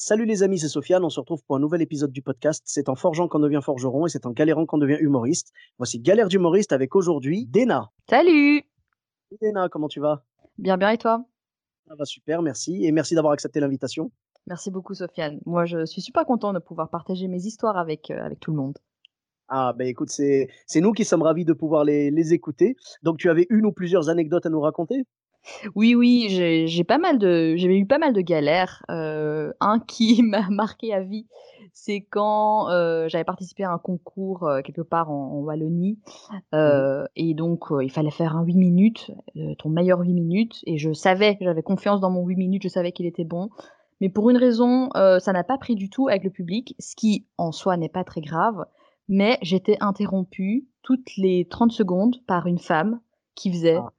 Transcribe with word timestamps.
Salut 0.00 0.26
les 0.26 0.44
amis, 0.44 0.60
c'est 0.60 0.68
Sofiane. 0.68 1.04
On 1.04 1.10
se 1.10 1.18
retrouve 1.18 1.42
pour 1.42 1.56
un 1.56 1.58
nouvel 1.58 1.82
épisode 1.82 2.12
du 2.12 2.22
podcast. 2.22 2.62
C'est 2.66 2.88
en 2.88 2.94
forgeant 2.94 3.26
qu'on 3.26 3.40
devient 3.40 3.58
forgeron 3.60 4.06
et 4.06 4.08
c'est 4.08 4.26
en 4.26 4.30
galérant 4.30 4.64
qu'on 4.64 4.78
devient 4.78 4.96
humoriste. 5.00 5.52
Voici 5.76 5.98
Galère 5.98 6.28
d'humoriste 6.28 6.72
avec 6.72 6.94
aujourd'hui 6.94 7.46
Dena. 7.46 7.90
Salut 8.08 8.62
Dena, 9.42 9.68
comment 9.68 9.88
tu 9.88 9.98
vas? 9.98 10.22
Bien, 10.56 10.76
bien, 10.76 10.90
et 10.90 10.98
toi? 10.98 11.24
Ça 11.88 11.96
va 11.96 12.04
super, 12.04 12.42
merci. 12.42 12.84
Et 12.84 12.92
merci 12.92 13.16
d'avoir 13.16 13.32
accepté 13.32 13.58
l'invitation. 13.58 14.12
Merci 14.46 14.70
beaucoup, 14.70 14.94
Sofiane. 14.94 15.40
Moi, 15.46 15.64
je 15.64 15.84
suis 15.84 16.00
super 16.00 16.24
content 16.24 16.52
de 16.52 16.60
pouvoir 16.60 16.90
partager 16.90 17.26
mes 17.26 17.44
histoires 17.44 17.76
avec, 17.76 18.12
euh, 18.12 18.22
avec 18.22 18.38
tout 18.38 18.52
le 18.52 18.56
monde. 18.56 18.78
Ah, 19.48 19.72
ben 19.76 19.88
écoute, 19.88 20.10
c'est 20.10 20.48
c'est 20.68 20.80
nous 20.80 20.92
qui 20.92 21.04
sommes 21.04 21.22
ravis 21.22 21.44
de 21.44 21.54
pouvoir 21.54 21.82
les, 21.82 22.12
les 22.12 22.32
écouter. 22.32 22.76
Donc, 23.02 23.18
tu 23.18 23.28
avais 23.30 23.48
une 23.50 23.66
ou 23.66 23.72
plusieurs 23.72 24.08
anecdotes 24.10 24.46
à 24.46 24.50
nous 24.50 24.60
raconter? 24.60 25.06
Oui, 25.74 25.94
oui, 25.94 26.28
j'ai 26.66 26.84
pas 26.84 26.98
mal 26.98 27.18
de, 27.18 27.54
j'ai 27.56 27.76
eu 27.76 27.86
pas 27.86 27.98
mal 27.98 28.12
de 28.12 28.20
galères. 28.20 28.82
Euh, 28.90 29.52
un 29.60 29.80
qui 29.80 30.22
m'a 30.22 30.48
marqué 30.50 30.92
à 30.92 31.00
vie, 31.00 31.26
c'est 31.72 32.00
quand 32.00 32.70
euh, 32.70 33.08
j'avais 33.08 33.24
participé 33.24 33.64
à 33.64 33.70
un 33.70 33.78
concours 33.78 34.44
euh, 34.44 34.62
quelque 34.62 34.82
part 34.82 35.10
en, 35.10 35.32
en 35.32 35.40
Wallonie. 35.40 35.98
Euh, 36.54 37.06
Et 37.16 37.34
donc, 37.34 37.66
il 37.80 37.90
fallait 37.90 38.10
faire 38.10 38.36
un 38.36 38.42
8 38.42 38.56
minutes, 38.56 39.10
ton 39.58 39.68
meilleur 39.68 40.00
8 40.00 40.12
minutes. 40.12 40.60
Et 40.66 40.78
je 40.78 40.92
savais, 40.92 41.38
j'avais 41.40 41.62
confiance 41.62 42.00
dans 42.00 42.10
mon 42.10 42.26
8 42.26 42.36
minutes, 42.36 42.62
je 42.64 42.68
savais 42.68 42.92
qu'il 42.92 43.06
était 43.06 43.24
bon. 43.24 43.50
Mais 44.00 44.08
pour 44.08 44.30
une 44.30 44.36
raison, 44.36 44.90
ça 44.94 45.32
n'a 45.32 45.44
pas 45.44 45.58
pris 45.58 45.74
du 45.74 45.90
tout 45.90 46.08
avec 46.08 46.24
le 46.24 46.30
public, 46.30 46.74
ce 46.78 46.94
qui 46.94 47.26
en 47.36 47.52
soi 47.52 47.76
n'est 47.76 47.88
pas 47.88 48.04
très 48.04 48.20
grave. 48.20 48.64
Mais 49.08 49.38
j'étais 49.42 49.76
interrompue 49.80 50.68
toutes 50.82 51.16
les 51.16 51.46
30 51.48 51.72
secondes 51.72 52.16
par 52.26 52.46
une 52.46 52.58
femme 52.58 53.00
qui 53.34 53.50
faisait. 53.50 53.76
Ah. 53.76 53.92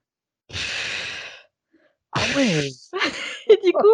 Ah 2.14 2.22
ouais 2.36 2.70
Et 3.50 3.58
du 3.64 3.72
coup, 3.74 3.88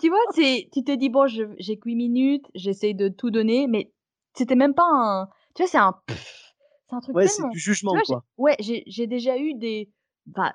tu 0.00 0.08
vois, 0.08 0.18
tu 0.34 0.84
te 0.84 0.94
dis, 0.94 1.08
bon, 1.08 1.26
je- 1.26 1.54
j'ai 1.58 1.78
que 1.78 1.88
8 1.88 1.96
minutes, 1.96 2.46
j'essaye 2.54 2.94
de 2.94 3.08
tout 3.08 3.30
donner, 3.30 3.66
mais 3.66 3.92
c'était 4.34 4.54
même 4.56 4.74
pas 4.74 4.86
un. 4.86 5.26
Tu 5.54 5.62
vois, 5.62 5.68
c'est 5.68 5.78
un. 5.78 5.94
C'est 6.08 6.96
un 6.96 7.00
truc 7.00 7.16
Ouais, 7.16 7.26
c'est 7.28 7.48
du 7.50 7.58
jugement, 7.58 7.92
vois, 7.92 8.02
quoi. 8.02 8.24
ouais, 8.38 8.56
j'ai 8.58 9.06
déjà 9.06 9.36
eu 9.38 9.54
des. 9.54 9.90
Bah, 10.26 10.54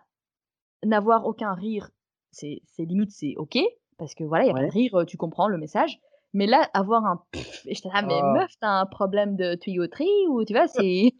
n'avoir 0.84 1.26
aucun 1.26 1.54
rire, 1.54 1.90
c'est 2.32 2.62
c'est 2.66 2.84
limite, 2.86 3.12
c'est 3.12 3.36
ok, 3.38 3.60
parce 3.98 4.16
que 4.16 4.24
voilà, 4.24 4.46
il 4.46 4.48
y 4.48 4.50
a 4.50 4.54
pas 4.54 4.62
Ouais. 4.62 4.68
de 4.68 4.72
rire, 4.74 5.04
tu 5.08 5.18
comprends 5.18 5.48
le 5.48 5.58
message. 5.58 6.00
Mais 6.34 6.48
là, 6.48 6.70
avoir 6.74 7.06
un. 7.06 7.24
Et 7.66 7.76
j'étais 7.76 7.90
là, 7.90 8.02
mais 8.02 8.20
Ah. 8.24 8.34
meuf, 8.34 8.52
t'as 8.60 8.70
un 8.82 8.86
problème 8.88 9.36
de 9.36 9.56
tuyauterie 9.56 10.28
ou 10.30 10.44
tu 10.44 10.54
vois, 10.54 10.68
c'est. 10.68 10.82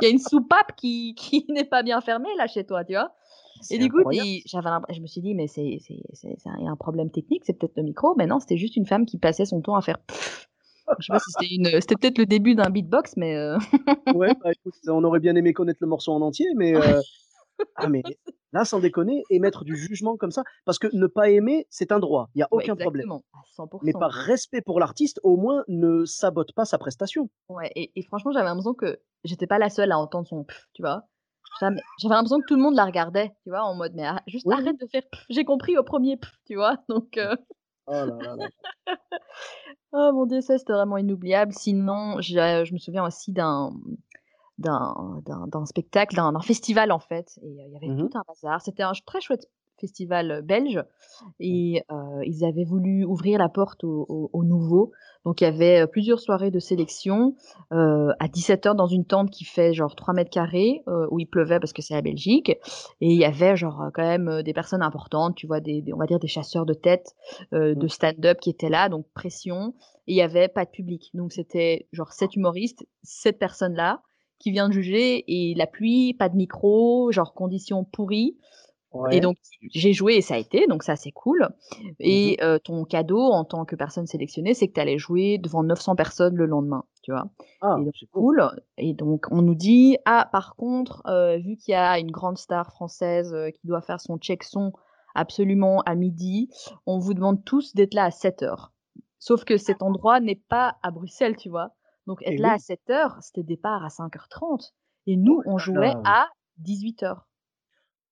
Il 0.00 0.04
y 0.04 0.06
a 0.06 0.08
une 0.10 0.18
soupape 0.18 0.74
qui, 0.76 1.14
qui 1.14 1.44
n'est 1.48 1.64
pas 1.64 1.82
bien 1.82 2.00
fermée 2.00 2.34
là 2.36 2.46
chez 2.46 2.64
toi, 2.66 2.84
tu 2.84 2.94
vois? 2.94 3.12
Et 3.70 3.78
du 3.78 3.90
coup, 3.90 4.02
j'avais 4.10 4.70
je 4.90 5.00
me 5.00 5.06
suis 5.06 5.20
dit, 5.20 5.34
mais 5.34 5.46
c'est, 5.46 5.78
un, 6.46 6.56
il 6.58 6.64
y 6.64 6.68
a 6.68 6.70
un 6.70 6.76
problème 6.76 7.10
technique, 7.10 7.42
c'est 7.44 7.52
peut-être 7.52 7.76
le 7.76 7.82
micro. 7.82 8.14
Mais 8.16 8.26
non, 8.26 8.40
c'était 8.40 8.56
juste 8.56 8.76
une 8.76 8.86
femme 8.86 9.06
qui 9.06 9.18
passait 9.18 9.44
son 9.44 9.60
temps 9.60 9.74
à 9.74 9.82
faire. 9.82 9.98
pfff. 9.98 10.48
Je 10.98 11.06
sais 11.06 11.12
pas 11.12 11.18
si 11.18 11.30
c'était 11.32 11.54
une, 11.54 11.80
c'était 11.80 11.96
peut-être 11.96 12.18
le 12.18 12.26
début 12.26 12.54
d'un 12.54 12.70
beatbox, 12.70 13.16
mais 13.16 13.36
euh, 13.36 13.58
Ouais, 14.16 14.34
bah 14.42 14.50
écoute, 14.52 14.74
on 14.88 15.04
aurait 15.04 15.20
bien 15.20 15.36
aimé 15.36 15.52
connaître 15.52 15.78
le 15.82 15.86
morceau 15.86 16.12
en 16.12 16.22
entier, 16.22 16.46
mais 16.56 16.74
euh, 16.74 17.00
ah 17.76 17.88
mais 17.88 18.02
là, 18.52 18.64
sans 18.64 18.80
déconner, 18.80 19.22
émettre 19.30 19.64
du 19.64 19.76
jugement 19.76 20.16
comme 20.16 20.30
ça, 20.30 20.44
parce 20.64 20.78
que 20.78 20.88
ne 20.94 21.06
pas 21.06 21.30
aimer, 21.30 21.66
c'est 21.70 21.92
un 21.92 21.98
droit, 21.98 22.30
il 22.34 22.38
y 22.38 22.42
a 22.42 22.48
ouais, 22.52 22.64
aucun 22.64 22.76
problème. 22.76 23.06
exactement, 23.06 23.24
à 23.34 23.76
100%. 23.76 23.80
Mais 23.82 23.92
par 23.92 24.10
respect 24.10 24.62
pour 24.62 24.80
l'artiste, 24.80 25.20
au 25.22 25.36
moins 25.36 25.64
ne 25.68 26.04
sabote 26.04 26.52
pas 26.54 26.64
sa 26.64 26.78
prestation. 26.78 27.28
Ouais, 27.48 27.70
et, 27.74 27.92
et 27.94 28.02
franchement, 28.02 28.32
j'avais 28.32 28.46
l'impression 28.46 28.74
que 28.74 28.98
j'étais 29.24 29.46
pas 29.46 29.58
la 29.58 29.68
seule 29.68 29.92
à 29.92 29.98
entendre 29.98 30.26
son 30.26 30.44
pff, 30.44 30.68
tu 30.72 30.82
vois? 30.82 31.04
J'avais 31.60 31.76
j'avais 31.98 32.14
l'impression 32.14 32.40
que 32.40 32.46
tout 32.46 32.54
le 32.56 32.62
monde 32.62 32.74
la 32.76 32.84
regardait, 32.84 33.34
tu 33.42 33.50
vois, 33.50 33.62
en 33.64 33.74
mode, 33.74 33.92
mais 33.94 34.04
arrête- 34.04 34.22
juste 34.26 34.46
Oui, 34.46 34.54
arrête 34.54 34.78
de 34.80 34.86
faire 34.86 35.02
j'ai 35.28 35.44
compris 35.44 35.76
au 35.78 35.82
premier 35.82 36.18
tu 36.46 36.54
vois. 36.56 36.76
Donc, 36.88 37.16
euh, 37.16 37.36
Oh 37.86 38.04
là 38.04 38.16
là 38.22 38.36
là. 38.36 38.48
oh 39.92 40.10
mon 40.12 40.26
dieu, 40.26 40.40
ça 40.40 40.58
c'était 40.58 40.72
vraiment 40.72 40.98
inoubliable. 40.98 41.52
Sinon, 41.52 42.20
je 42.20 42.72
me 42.72 42.78
souviens 42.78 43.04
aussi 43.04 43.32
d'un 43.32 43.70
d'un 44.58 45.64
spectacle, 45.66 46.16
d'un 46.16 46.40
festival 46.40 46.90
en 46.92 46.98
fait. 46.98 47.38
Et 47.42 47.46
euh, 47.46 47.64
il 47.66 47.72
y 47.72 47.76
avait 47.76 47.86
Mhm. 47.88 48.08
tout 48.10 48.18
un 48.18 48.22
bazar. 48.26 48.60
C'était 48.60 48.82
un 48.82 48.92
très 49.06 49.20
chouette 49.20 49.48
festival 49.80 50.42
belge. 50.42 50.82
Et 51.40 51.82
euh, 51.90 52.20
ils 52.24 52.44
avaient 52.44 52.64
voulu 52.64 53.04
ouvrir 53.04 53.38
la 53.38 53.48
porte 53.48 53.84
aux 53.84 54.06
au, 54.08 54.30
aux 54.32 54.44
nouveaux. 54.44 54.92
Donc 55.24 55.40
il 55.40 55.44
y 55.44 55.46
avait 55.48 55.86
plusieurs 55.86 56.20
soirées 56.20 56.50
de 56.50 56.58
sélection 56.58 57.34
euh, 57.72 58.12
à 58.20 58.28
17h 58.28 58.74
dans 58.76 58.86
une 58.86 59.04
tente 59.04 59.30
qui 59.30 59.44
fait 59.44 59.74
genre 59.74 59.94
3 59.96 60.14
mètres 60.14 60.30
carrés, 60.30 60.82
euh, 60.88 61.06
où 61.10 61.18
il 61.18 61.26
pleuvait 61.26 61.58
parce 61.60 61.72
que 61.72 61.82
c'est 61.82 61.94
la 61.94 62.02
Belgique. 62.02 62.50
Et 63.00 63.08
il 63.12 63.18
y 63.18 63.24
avait 63.24 63.56
genre 63.56 63.90
quand 63.94 64.02
même 64.02 64.42
des 64.42 64.52
personnes 64.52 64.82
importantes, 64.82 65.34
tu 65.34 65.46
vois, 65.46 65.60
des, 65.60 65.82
des- 65.82 65.92
on 65.92 65.98
va 65.98 66.06
dire 66.06 66.18
des 66.20 66.28
chasseurs 66.28 66.66
de 66.66 66.74
tête, 66.74 67.14
de 67.52 67.74
Mhm. 67.74 67.88
stand-up 67.88 68.38
qui 68.40 68.50
étaient 68.50 68.68
là, 68.70 68.88
donc 68.88 69.06
pression. 69.14 69.74
Et 70.06 70.12
il 70.12 70.16
y 70.16 70.22
avait 70.22 70.48
pas 70.48 70.64
de 70.64 70.70
public. 70.70 71.10
Donc 71.14 71.32
c'était 71.32 71.88
genre 71.92 72.12
sept 72.12 72.36
humoristes, 72.36 72.86
sept 73.02 73.38
personnes 73.38 73.74
là 73.74 74.02
qui 74.38 74.52
vient 74.52 74.68
de 74.68 74.72
juger 74.72 75.24
et 75.26 75.54
la 75.56 75.66
pluie, 75.66 76.14
pas 76.14 76.28
de 76.28 76.36
micro, 76.36 77.10
genre 77.10 77.34
conditions 77.34 77.84
pourries. 77.84 78.36
Et 79.10 79.20
donc 79.20 79.36
j'ai 79.70 79.92
joué 79.92 80.16
et 80.16 80.22
ça 80.22 80.34
a 80.34 80.38
été, 80.38 80.66
donc 80.66 80.82
ça 80.82 80.96
c'est 80.96 81.12
cool. 81.12 81.48
Mhm. 81.82 81.94
Et 82.00 82.38
euh, 82.42 82.58
ton 82.58 82.84
cadeau 82.84 83.20
en 83.20 83.44
tant 83.44 83.64
que 83.64 83.76
personne 83.76 84.06
sélectionnée, 84.06 84.54
c'est 84.54 84.68
que 84.68 84.72
tu 84.72 84.80
allais 84.80 84.98
jouer 84.98 85.38
devant 85.38 85.62
900 85.62 85.94
personnes 85.94 86.36
le 86.36 86.46
lendemain, 86.46 86.84
tu 87.02 87.12
vois. 87.12 87.28
Ah, 87.60 87.76
Et 87.80 87.84
donc 87.84 87.94
c'est 87.98 88.06
cool. 88.06 88.36
cool. 88.38 88.60
Et 88.78 88.94
donc 88.94 89.26
on 89.30 89.42
nous 89.42 89.54
dit 89.54 89.98
ah 90.04 90.28
par 90.32 90.56
contre 90.56 91.02
euh, 91.06 91.36
vu 91.36 91.56
qu'il 91.56 91.72
y 91.72 91.74
a 91.74 91.98
une 91.98 92.10
grande 92.10 92.38
star 92.38 92.70
française 92.72 93.32
euh, 93.34 93.50
qui 93.50 93.66
doit 93.66 93.82
faire 93.82 94.00
son 94.00 94.16
check 94.18 94.42
son 94.42 94.72
absolument 95.14 95.80
à 95.82 95.94
midi, 95.94 96.48
on 96.86 96.98
vous 96.98 97.12
demande 97.14 97.44
tous 97.44 97.74
d'être 97.74 97.94
là 97.94 98.04
à 98.04 98.10
7 98.10 98.42
heures. 98.42 98.72
Sauf 99.18 99.44
que 99.44 99.56
cet 99.56 99.82
endroit 99.82 100.20
n'est 100.20 100.40
pas 100.48 100.76
à 100.82 100.90
Bruxelles, 100.92 101.36
tu 101.36 101.48
vois. 101.48 101.72
Donc 102.06 102.22
être 102.22 102.34
Et 102.34 102.36
là 102.38 102.50
oui. 102.50 102.54
à 102.54 102.58
7 102.58 102.90
heures, 102.90 103.16
c'était 103.20 103.42
départ 103.42 103.84
à 103.84 103.88
5h30 103.88 104.72
et 105.06 105.16
nous 105.16 105.42
on 105.44 105.58
jouait 105.58 105.92
à 106.04 106.28
18 106.58 107.02
heures. 107.02 107.26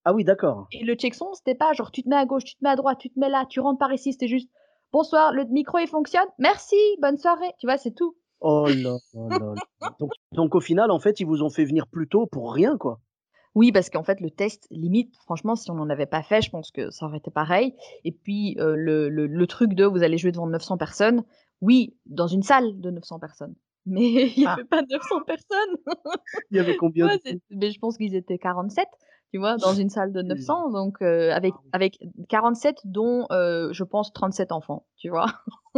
Ah 0.08 0.12
oui, 0.14 0.22
d'accord. 0.22 0.68
Et 0.70 0.84
le 0.84 0.94
check-son, 0.94 1.34
c'était 1.34 1.56
pas 1.56 1.72
genre 1.72 1.90
tu 1.90 2.02
te 2.04 2.08
mets 2.08 2.14
à 2.16 2.24
gauche, 2.26 2.44
tu 2.44 2.54
te 2.54 2.62
mets 2.62 2.70
à 2.70 2.76
droite, 2.76 2.98
tu 3.00 3.10
te 3.10 3.18
mets 3.18 3.28
là, 3.28 3.44
tu 3.48 3.58
rentres 3.58 3.78
par 3.80 3.92
ici, 3.92 4.12
c'était 4.12 4.28
juste 4.28 4.48
bonsoir, 4.92 5.32
le 5.32 5.44
micro 5.46 5.78
il 5.78 5.88
fonctionne, 5.88 6.28
merci, 6.38 6.76
bonne 7.02 7.18
soirée, 7.18 7.50
tu 7.58 7.66
vois, 7.66 7.76
c'est 7.76 7.90
tout. 7.90 8.16
Oh 8.40 8.66
là 8.68 8.96
là 9.14 9.38
là. 9.38 9.90
Donc, 9.98 10.12
donc 10.32 10.54
au 10.54 10.60
final, 10.60 10.90
en 10.92 11.00
fait, 11.00 11.18
ils 11.18 11.26
vous 11.26 11.42
ont 11.42 11.50
fait 11.50 11.64
venir 11.64 11.88
plus 11.88 12.06
tôt 12.06 12.26
pour 12.26 12.52
rien, 12.54 12.76
quoi. 12.78 13.00
Oui, 13.56 13.72
parce 13.72 13.90
qu'en 13.90 14.04
fait, 14.04 14.20
le 14.20 14.30
test, 14.30 14.66
limite, 14.70 15.16
franchement, 15.24 15.56
si 15.56 15.70
on 15.70 15.74
n'en 15.74 15.88
avait 15.90 16.06
pas 16.06 16.22
fait, 16.22 16.40
je 16.42 16.50
pense 16.50 16.70
que 16.70 16.90
ça 16.90 17.06
aurait 17.06 17.16
été 17.18 17.30
pareil. 17.32 17.74
Et 18.04 18.12
puis, 18.12 18.54
euh, 18.60 18.76
le, 18.76 19.08
le, 19.08 19.26
le 19.26 19.46
truc 19.46 19.72
de 19.74 19.86
vous 19.86 20.02
allez 20.02 20.18
jouer 20.18 20.30
devant 20.32 20.46
900 20.46 20.76
personnes, 20.76 21.24
oui, 21.62 21.96
dans 22.04 22.26
une 22.28 22.42
salle 22.42 22.78
de 22.80 22.90
900 22.90 23.18
personnes. 23.18 23.54
Mais 23.86 24.02
il 24.04 24.38
n'y 24.40 24.46
Ah. 24.46 24.52
avait 24.52 24.64
pas 24.64 24.82
900 24.82 25.22
personnes. 25.26 25.76
Il 26.50 26.58
y 26.58 26.60
avait 26.60 26.76
combien 26.76 27.06
Ouais, 27.24 27.40
mais 27.50 27.70
je 27.70 27.78
pense 27.78 27.96
qu'ils 27.96 28.14
étaient 28.14 28.36
47, 28.38 28.86
tu 29.32 29.38
vois, 29.38 29.56
dans 29.56 29.74
une 29.74 29.88
salle 29.90 30.12
de 30.12 30.22
900. 30.22 30.70
Donc, 30.70 31.02
euh, 31.02 31.32
avec, 31.32 31.54
avec 31.72 31.98
47, 32.28 32.78
dont, 32.84 33.26
euh, 33.32 33.72
je 33.72 33.84
pense, 33.84 34.12
37 34.12 34.52
enfants, 34.52 34.86
tu 34.96 35.08
vois. 35.10 35.26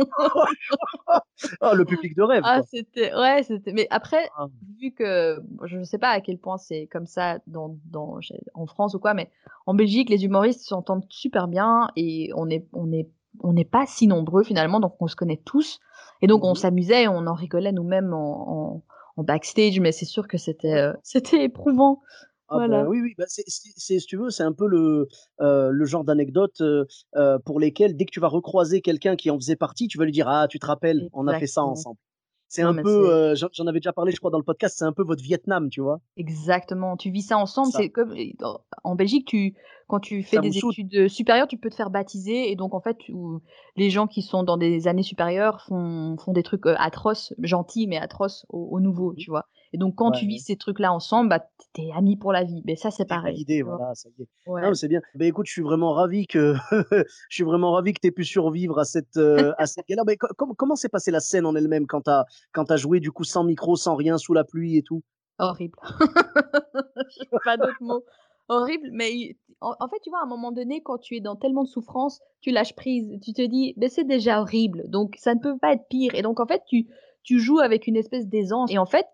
Ah, 1.60 1.74
le 1.74 1.84
public 1.84 2.16
de 2.16 2.22
rêve, 2.22 2.42
Ah, 2.44 2.62
c'était, 2.68 3.14
ouais, 3.14 3.42
c'était, 3.42 3.72
mais 3.72 3.86
après, 3.90 4.28
Ah. 4.36 4.46
vu 4.80 4.92
que, 4.92 5.40
je 5.64 5.76
ne 5.78 5.84
sais 5.84 5.98
pas 5.98 6.10
à 6.10 6.20
quel 6.20 6.38
point 6.38 6.58
c'est 6.58 6.86
comme 6.86 7.06
ça 7.06 7.38
dans, 7.46 7.76
dans, 7.86 8.18
en 8.54 8.66
France 8.66 8.94
ou 8.94 8.98
quoi, 8.98 9.14
mais 9.14 9.30
en 9.66 9.74
Belgique, 9.74 10.10
les 10.10 10.24
humoristes 10.24 10.62
s'entendent 10.62 11.06
super 11.08 11.48
bien 11.48 11.88
et 11.96 12.30
on 12.36 12.48
est, 12.48 12.66
on 12.72 12.92
est, 12.92 13.08
on 13.42 13.52
n'est 13.52 13.64
pas 13.64 13.86
si 13.86 14.06
nombreux 14.08 14.42
finalement, 14.42 14.80
donc 14.80 14.94
on 15.00 15.06
se 15.06 15.16
connaît 15.16 15.40
tous. 15.44 15.78
Et 16.22 16.26
donc, 16.26 16.42
on 16.44 16.54
s'amusait, 16.54 17.04
et 17.04 17.08
on 17.08 17.26
en 17.26 17.34
rigolait 17.34 17.72
nous-mêmes 17.72 18.12
en, 18.12 18.50
en, 18.76 18.82
en 19.16 19.22
backstage, 19.22 19.78
mais 19.78 19.92
c'est 19.92 20.04
sûr 20.06 20.26
que 20.26 20.38
c'était, 20.38 20.74
euh, 20.74 20.92
c'était 21.04 21.44
éprouvant. 21.44 22.02
Ah 22.50 22.56
Voilà. 22.56 22.82
bah 22.84 22.88
oui, 22.88 23.00
oui, 23.02 23.14
bah 23.18 23.24
c'est, 23.28 23.44
si 23.46 23.98
tu 24.06 24.16
veux, 24.16 24.30
c'est 24.30 24.42
un 24.42 24.52
peu 24.52 24.66
le, 24.66 25.06
euh, 25.40 25.70
le 25.70 25.84
genre 25.84 26.04
d'anecdote 26.04 26.60
euh, 26.62 26.86
euh, 27.16 27.38
pour 27.38 27.60
lesquelles, 27.60 27.96
dès 27.96 28.06
que 28.06 28.10
tu 28.10 28.20
vas 28.20 28.28
recroiser 28.28 28.80
quelqu'un 28.80 29.16
qui 29.16 29.30
en 29.30 29.36
faisait 29.36 29.56
partie, 29.56 29.86
tu 29.88 29.98
vas 29.98 30.04
lui 30.04 30.12
dire 30.12 30.28
Ah, 30.28 30.48
tu 30.48 30.58
te 30.58 30.66
rappelles, 30.66 31.08
on 31.12 31.26
a 31.28 31.34
fait 31.34 31.46
ça 31.46 31.62
ensemble. 31.62 31.98
C'est 32.48 32.62
un 32.62 32.74
peu, 32.74 33.12
euh, 33.12 33.34
j'en 33.52 33.66
avais 33.66 33.80
déjà 33.80 33.92
parlé, 33.92 34.12
je 34.12 34.16
crois, 34.18 34.30
dans 34.30 34.38
le 34.38 34.44
podcast, 34.44 34.76
c'est 34.78 34.86
un 34.86 34.92
peu 34.94 35.02
votre 35.02 35.22
Vietnam, 35.22 35.68
tu 35.68 35.82
vois? 35.82 36.00
exactement. 36.16 36.96
Tu 36.96 37.10
vis 37.10 37.22
ça 37.22 37.38
ensemble. 37.38 37.72
C'est 37.72 37.90
comme 37.90 38.14
en 38.84 38.94
Belgique, 38.94 39.26
tu 39.26 39.54
quand 39.86 40.00
tu 40.00 40.22
fais 40.22 40.36
ça 40.36 40.42
des 40.42 40.58
études 40.58 41.08
supérieures, 41.08 41.48
tu 41.48 41.56
peux 41.56 41.70
te 41.70 41.74
faire 41.74 41.90
baptiser 41.90 42.50
et 42.50 42.56
donc 42.56 42.74
en 42.74 42.80
fait, 42.80 42.96
tu- 42.98 43.14
les 43.76 43.90
gens 43.90 44.06
qui 44.06 44.22
sont 44.22 44.42
dans 44.42 44.56
des 44.56 44.86
années 44.88 45.02
supérieures 45.02 45.62
font 45.62 46.16
font 46.18 46.32
des 46.32 46.42
trucs 46.42 46.66
atroces, 46.66 47.32
gentils 47.38 47.86
mais 47.86 47.98
atroces 47.98 48.44
aux, 48.50 48.68
aux 48.70 48.80
nouveaux, 48.80 49.14
tu 49.14 49.30
vois? 49.30 49.46
Et 49.72 49.78
donc 49.78 49.94
quand 49.96 50.10
Ouais, 50.10 50.18
tu 50.18 50.26
vis 50.26 50.34
ouais. 50.36 50.38
ces 50.40 50.56
trucs-là 50.56 50.92
ensemble, 50.92 51.28
bah 51.30 51.44
t'es 51.74 51.90
amis 51.94 52.16
pour 52.16 52.32
la 52.32 52.44
vie. 52.44 52.62
Mais 52.64 52.76
ça 52.76 52.90
c'est 52.90 53.04
pareil, 53.04 53.44
vois. 53.62 53.76
voilà, 53.76 53.94
ça 53.94 54.08
y 54.18 54.22
est. 54.22 54.26
Ouais. 54.46 54.62
mais 54.62 54.74
c'est 54.74 54.88
bien. 54.88 55.00
Ben 55.14 55.26
écoute, 55.28 55.46
je 55.46 55.52
suis 55.52 55.62
vraiment 55.62 55.92
ravi 55.92 56.26
que 56.26 56.54
je 57.28 57.34
suis 57.34 57.44
vraiment 57.44 57.72
ravi 57.72 57.92
que 57.92 58.00
tu 58.00 58.08
aies 58.08 58.12
pu 58.12 58.24
survivre 58.24 58.78
à 58.78 58.84
cette 58.84 59.16
euh, 59.16 59.52
à 59.58 59.66
cette 59.66 59.86
galère. 59.88 60.04
Mais 60.06 60.16
co- 60.16 60.28
com- 60.36 60.54
comment 60.56 60.76
s'est 60.76 60.88
passée 60.88 61.10
la 61.10 61.20
scène 61.20 61.44
en 61.46 61.54
elle-même 61.54 61.86
quand 61.86 62.00
t'as 62.02 62.24
quand 62.52 62.64
t'as 62.64 62.76
joué 62.76 63.00
du 63.00 63.10
coup 63.12 63.24
sans 63.24 63.44
micro, 63.44 63.76
sans 63.76 63.94
rien, 63.96 64.16
sous 64.18 64.32
la 64.34 64.44
pluie 64.44 64.76
et 64.76 64.82
tout? 64.82 65.02
Horrible. 65.38 65.78
Pas 67.44 67.56
d'autres 67.56 67.82
mots. 67.82 68.04
Horrible, 68.48 68.88
mais 68.92 69.36
en 69.60 69.88
fait, 69.88 69.98
tu 70.02 70.08
vois, 70.10 70.20
à 70.20 70.22
un 70.22 70.28
moment 70.28 70.52
donné, 70.52 70.82
quand 70.82 70.98
tu 70.98 71.16
es 71.16 71.20
dans 71.20 71.36
tellement 71.36 71.64
de 71.64 71.68
souffrance, 71.68 72.20
tu 72.40 72.50
lâches 72.50 72.74
prise. 72.74 73.18
Tu 73.22 73.32
te 73.34 73.42
dis, 73.42 73.74
mais 73.76 73.88
c'est 73.90 74.04
déjà 74.04 74.40
horrible, 74.40 74.88
donc 74.88 75.16
ça 75.18 75.34
ne 75.34 75.40
peut 75.40 75.58
pas 75.58 75.74
être 75.74 75.86
pire. 75.90 76.14
Et 76.14 76.22
donc, 76.22 76.40
en 76.40 76.46
fait, 76.46 76.62
tu, 76.66 76.86
tu 77.24 77.40
joues 77.40 77.58
avec 77.58 77.86
une 77.86 77.96
espèce 77.96 78.26
d'aisance. 78.26 78.70
Et 78.72 78.78
en 78.78 78.86
fait, 78.86 79.04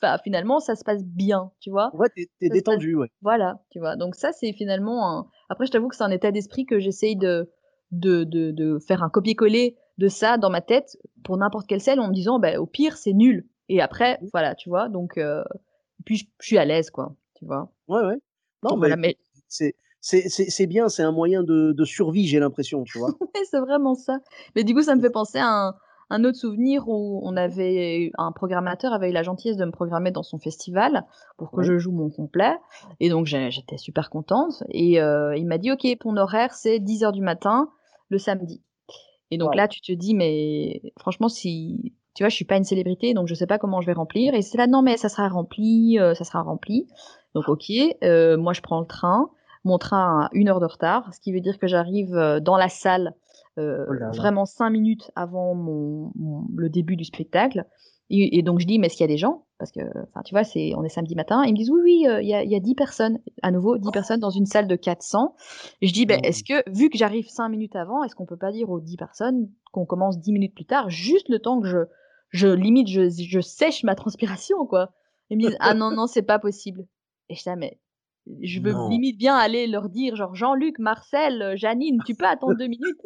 enfin, 0.00 0.18
finalement, 0.22 0.60
ça 0.60 0.76
se 0.76 0.84
passe 0.84 1.04
bien, 1.04 1.50
tu 1.60 1.70
vois. 1.70 1.90
Ouais, 1.94 2.08
t'es 2.14 2.28
passe, 2.40 2.50
détendu, 2.50 2.94
ouais. 2.94 3.08
voilà, 3.22 3.60
tu 3.70 3.78
vois. 3.78 3.96
Donc 3.96 4.14
ça, 4.14 4.32
c'est 4.32 4.52
finalement 4.52 5.10
un... 5.18 5.26
Après, 5.48 5.66
je 5.66 5.70
t'avoue 5.72 5.88
que 5.88 5.96
c'est 5.96 6.04
un 6.04 6.10
état 6.10 6.30
d'esprit 6.32 6.66
que 6.66 6.78
j'essaye 6.78 7.16
de, 7.16 7.50
de, 7.90 8.24
de, 8.24 8.50
de 8.50 8.78
faire 8.78 9.02
un 9.02 9.08
copier-coller 9.08 9.76
de 9.98 10.08
ça 10.08 10.38
dans 10.38 10.50
ma 10.50 10.60
tête 10.60 10.96
pour 11.24 11.36
n'importe 11.36 11.66
quelle 11.66 11.80
scène 11.80 12.00
en 12.00 12.08
me 12.08 12.14
disant, 12.14 12.38
bah, 12.38 12.58
au 12.60 12.66
pire, 12.66 12.96
c'est 12.96 13.12
nul. 13.12 13.46
Et 13.68 13.80
après, 13.80 14.18
voilà, 14.32 14.54
tu 14.54 14.68
vois. 14.68 14.88
Donc, 14.88 15.18
euh... 15.18 15.42
et 16.00 16.02
puis, 16.04 16.16
je, 16.16 16.26
je 16.40 16.46
suis 16.46 16.58
à 16.58 16.64
l'aise, 16.64 16.90
quoi, 16.90 17.14
tu 17.34 17.44
vois. 17.44 17.70
Ouais, 17.88 18.00
ouais. 18.02 18.18
Non, 18.62 18.70
Donc, 18.70 18.80
mais 18.80 18.88
voilà, 18.88 18.96
mais 18.96 19.16
c'est 19.48 19.74
c'est 20.00 20.28
c'est 20.28 20.48
c'est 20.50 20.66
bien, 20.66 20.88
c'est 20.88 21.02
un 21.02 21.12
moyen 21.12 21.42
de 21.42 21.72
de 21.72 21.84
survie, 21.84 22.26
j'ai 22.26 22.38
l'impression, 22.38 22.84
tu 22.84 22.98
vois. 22.98 23.10
C'est 23.50 23.60
vraiment 23.60 23.94
ça. 23.94 24.20
Mais 24.54 24.64
du 24.64 24.74
coup, 24.74 24.82
ça 24.82 24.94
me 24.94 25.00
fait 25.00 25.10
penser 25.10 25.38
à 25.38 25.48
un, 25.48 25.74
un 26.10 26.24
autre 26.24 26.38
souvenir 26.38 26.88
où 26.88 27.20
on 27.22 27.36
avait 27.36 28.10
un 28.16 28.32
programmateur 28.32 28.92
avait 28.92 29.10
eu 29.10 29.12
la 29.12 29.22
gentillesse 29.22 29.56
de 29.56 29.64
me 29.64 29.70
programmer 29.70 30.10
dans 30.10 30.22
son 30.22 30.38
festival 30.38 31.04
pour 31.36 31.50
que 31.50 31.62
je 31.62 31.78
joue 31.78 31.92
mon 31.92 32.08
complet. 32.08 32.56
Et 33.00 33.10
donc, 33.10 33.26
j'étais 33.26 33.76
super 33.76 34.08
contente. 34.08 34.62
Et 34.70 35.00
euh, 35.00 35.36
il 35.36 35.46
m'a 35.46 35.58
dit, 35.58 35.70
OK, 35.70 35.86
ton 36.00 36.16
horaire, 36.16 36.54
c'est 36.54 36.78
10 36.78 37.04
heures 37.04 37.12
du 37.12 37.20
matin 37.20 37.68
le 38.08 38.18
samedi. 38.18 38.62
Et 39.30 39.36
donc 39.36 39.54
là, 39.54 39.68
tu 39.68 39.82
te 39.82 39.92
dis, 39.92 40.14
mais 40.14 40.80
franchement, 40.98 41.28
si 41.28 41.92
tu 42.14 42.22
vois, 42.22 42.30
je 42.30 42.34
suis 42.34 42.46
pas 42.46 42.56
une 42.56 42.64
célébrité, 42.64 43.12
donc 43.12 43.28
je 43.28 43.34
sais 43.34 43.46
pas 43.46 43.58
comment 43.58 43.82
je 43.82 43.86
vais 43.86 43.92
remplir. 43.92 44.32
Et 44.32 44.40
c'est 44.40 44.56
là, 44.56 44.66
non, 44.66 44.80
mais 44.80 44.96
ça 44.96 45.10
sera 45.10 45.28
rempli, 45.28 45.98
euh, 45.98 46.14
ça 46.14 46.24
sera 46.24 46.40
rempli. 46.40 46.88
Donc, 47.34 47.48
OK, 47.48 47.70
euh, 48.02 48.38
moi, 48.38 48.54
je 48.54 48.62
prends 48.62 48.80
le 48.80 48.86
train. 48.86 49.28
Mon 49.64 49.76
train 49.76 50.22
a 50.22 50.28
une 50.32 50.48
heure 50.48 50.60
de 50.60 50.66
retard, 50.66 51.12
ce 51.12 51.20
qui 51.20 51.32
veut 51.32 51.40
dire 51.40 51.58
que 51.58 51.66
j'arrive 51.66 52.14
dans 52.40 52.56
la 52.56 52.70
salle 52.70 53.14
euh, 53.58 53.84
Oh 53.88 53.92
là 53.92 54.00
là. 54.06 54.10
vraiment 54.12 54.46
cinq 54.46 54.70
minutes 54.70 55.10
avant 55.16 55.54
mon, 55.54 56.12
mon- 56.14 56.46
le 56.56 56.68
début 56.70 56.96
du 56.96 57.04
spectacle. 57.04 57.64
Et, 58.10 58.38
et 58.38 58.42
donc 58.42 58.58
je 58.60 58.66
dis, 58.66 58.78
mais 58.78 58.86
est-ce 58.86 58.96
qu'il 58.96 59.04
y 59.04 59.10
a 59.10 59.12
des 59.12 59.18
gens? 59.18 59.44
Parce 59.58 59.70
que, 59.70 59.80
enfin, 59.80 60.22
tu 60.24 60.32
vois, 60.34 60.44
c'est, 60.44 60.72
on 60.76 60.84
est 60.84 60.88
samedi 60.88 61.14
matin. 61.14 61.44
Ils 61.44 61.52
me 61.52 61.58
disent, 61.58 61.70
oui, 61.70 61.80
oui, 61.82 62.06
euh, 62.08 62.22
il 62.22 62.28
y, 62.28 62.32
a, 62.32 62.42
y 62.42 62.54
a 62.56 62.60
10 62.60 62.74
personnes. 62.74 63.18
À 63.42 63.50
nouveau, 63.50 63.76
10 63.76 63.90
personnes 63.90 64.20
dans 64.20 64.30
une 64.30 64.46
salle 64.46 64.66
de 64.66 64.76
400. 64.76 65.34
Et 65.82 65.88
je 65.88 65.92
dis, 65.92 66.06
ben, 66.06 66.16
Non. 66.16 66.22
est-ce 66.22 66.42
que, 66.42 66.62
vu 66.70 66.88
que 66.88 66.96
j'arrive 66.96 67.28
cinq 67.28 67.48
minutes 67.50 67.76
avant, 67.76 68.02
est-ce 68.04 68.14
qu'on 68.14 68.24
peut 68.24 68.38
pas 68.38 68.50
dire 68.52 68.70
aux 68.70 68.80
10 68.80 68.96
personnes 68.96 69.50
qu'on 69.72 69.84
commence 69.84 70.18
10 70.18 70.32
minutes 70.32 70.54
plus 70.54 70.64
tard, 70.64 70.88
juste 70.88 71.28
le 71.28 71.38
temps 71.40 71.60
que 71.60 71.66
je, 71.68 71.78
je 72.30 72.48
limite, 72.48 72.88
je, 72.88 73.10
je 73.10 73.40
sèche 73.40 73.84
ma 73.84 73.94
transpiration, 73.94 74.64
quoi? 74.64 74.92
Ils 75.28 75.36
me 75.36 75.42
disent, 75.42 75.56
ah 75.60 75.74
non, 75.74 75.90
non, 75.90 76.06
c'est 76.06 76.22
pas 76.22 76.38
possible. 76.38 76.86
Et 77.28 77.34
je 77.34 77.42
dis, 77.42 77.50
ah, 77.50 77.56
mais 77.56 77.78
je 78.42 78.60
veux 78.60 78.72
Non. 78.72 78.88
limite 78.88 79.18
bien 79.18 79.36
aller 79.36 79.66
leur 79.66 79.88
dire, 79.90 80.14
genre, 80.16 80.34
Jean-Luc, 80.34 80.78
Marcel, 80.78 81.54
Janine, 81.56 81.98
tu 82.06 82.14
peux 82.14 82.26
attendre 82.26 82.56
deux 82.56 82.66
minutes 82.68 82.96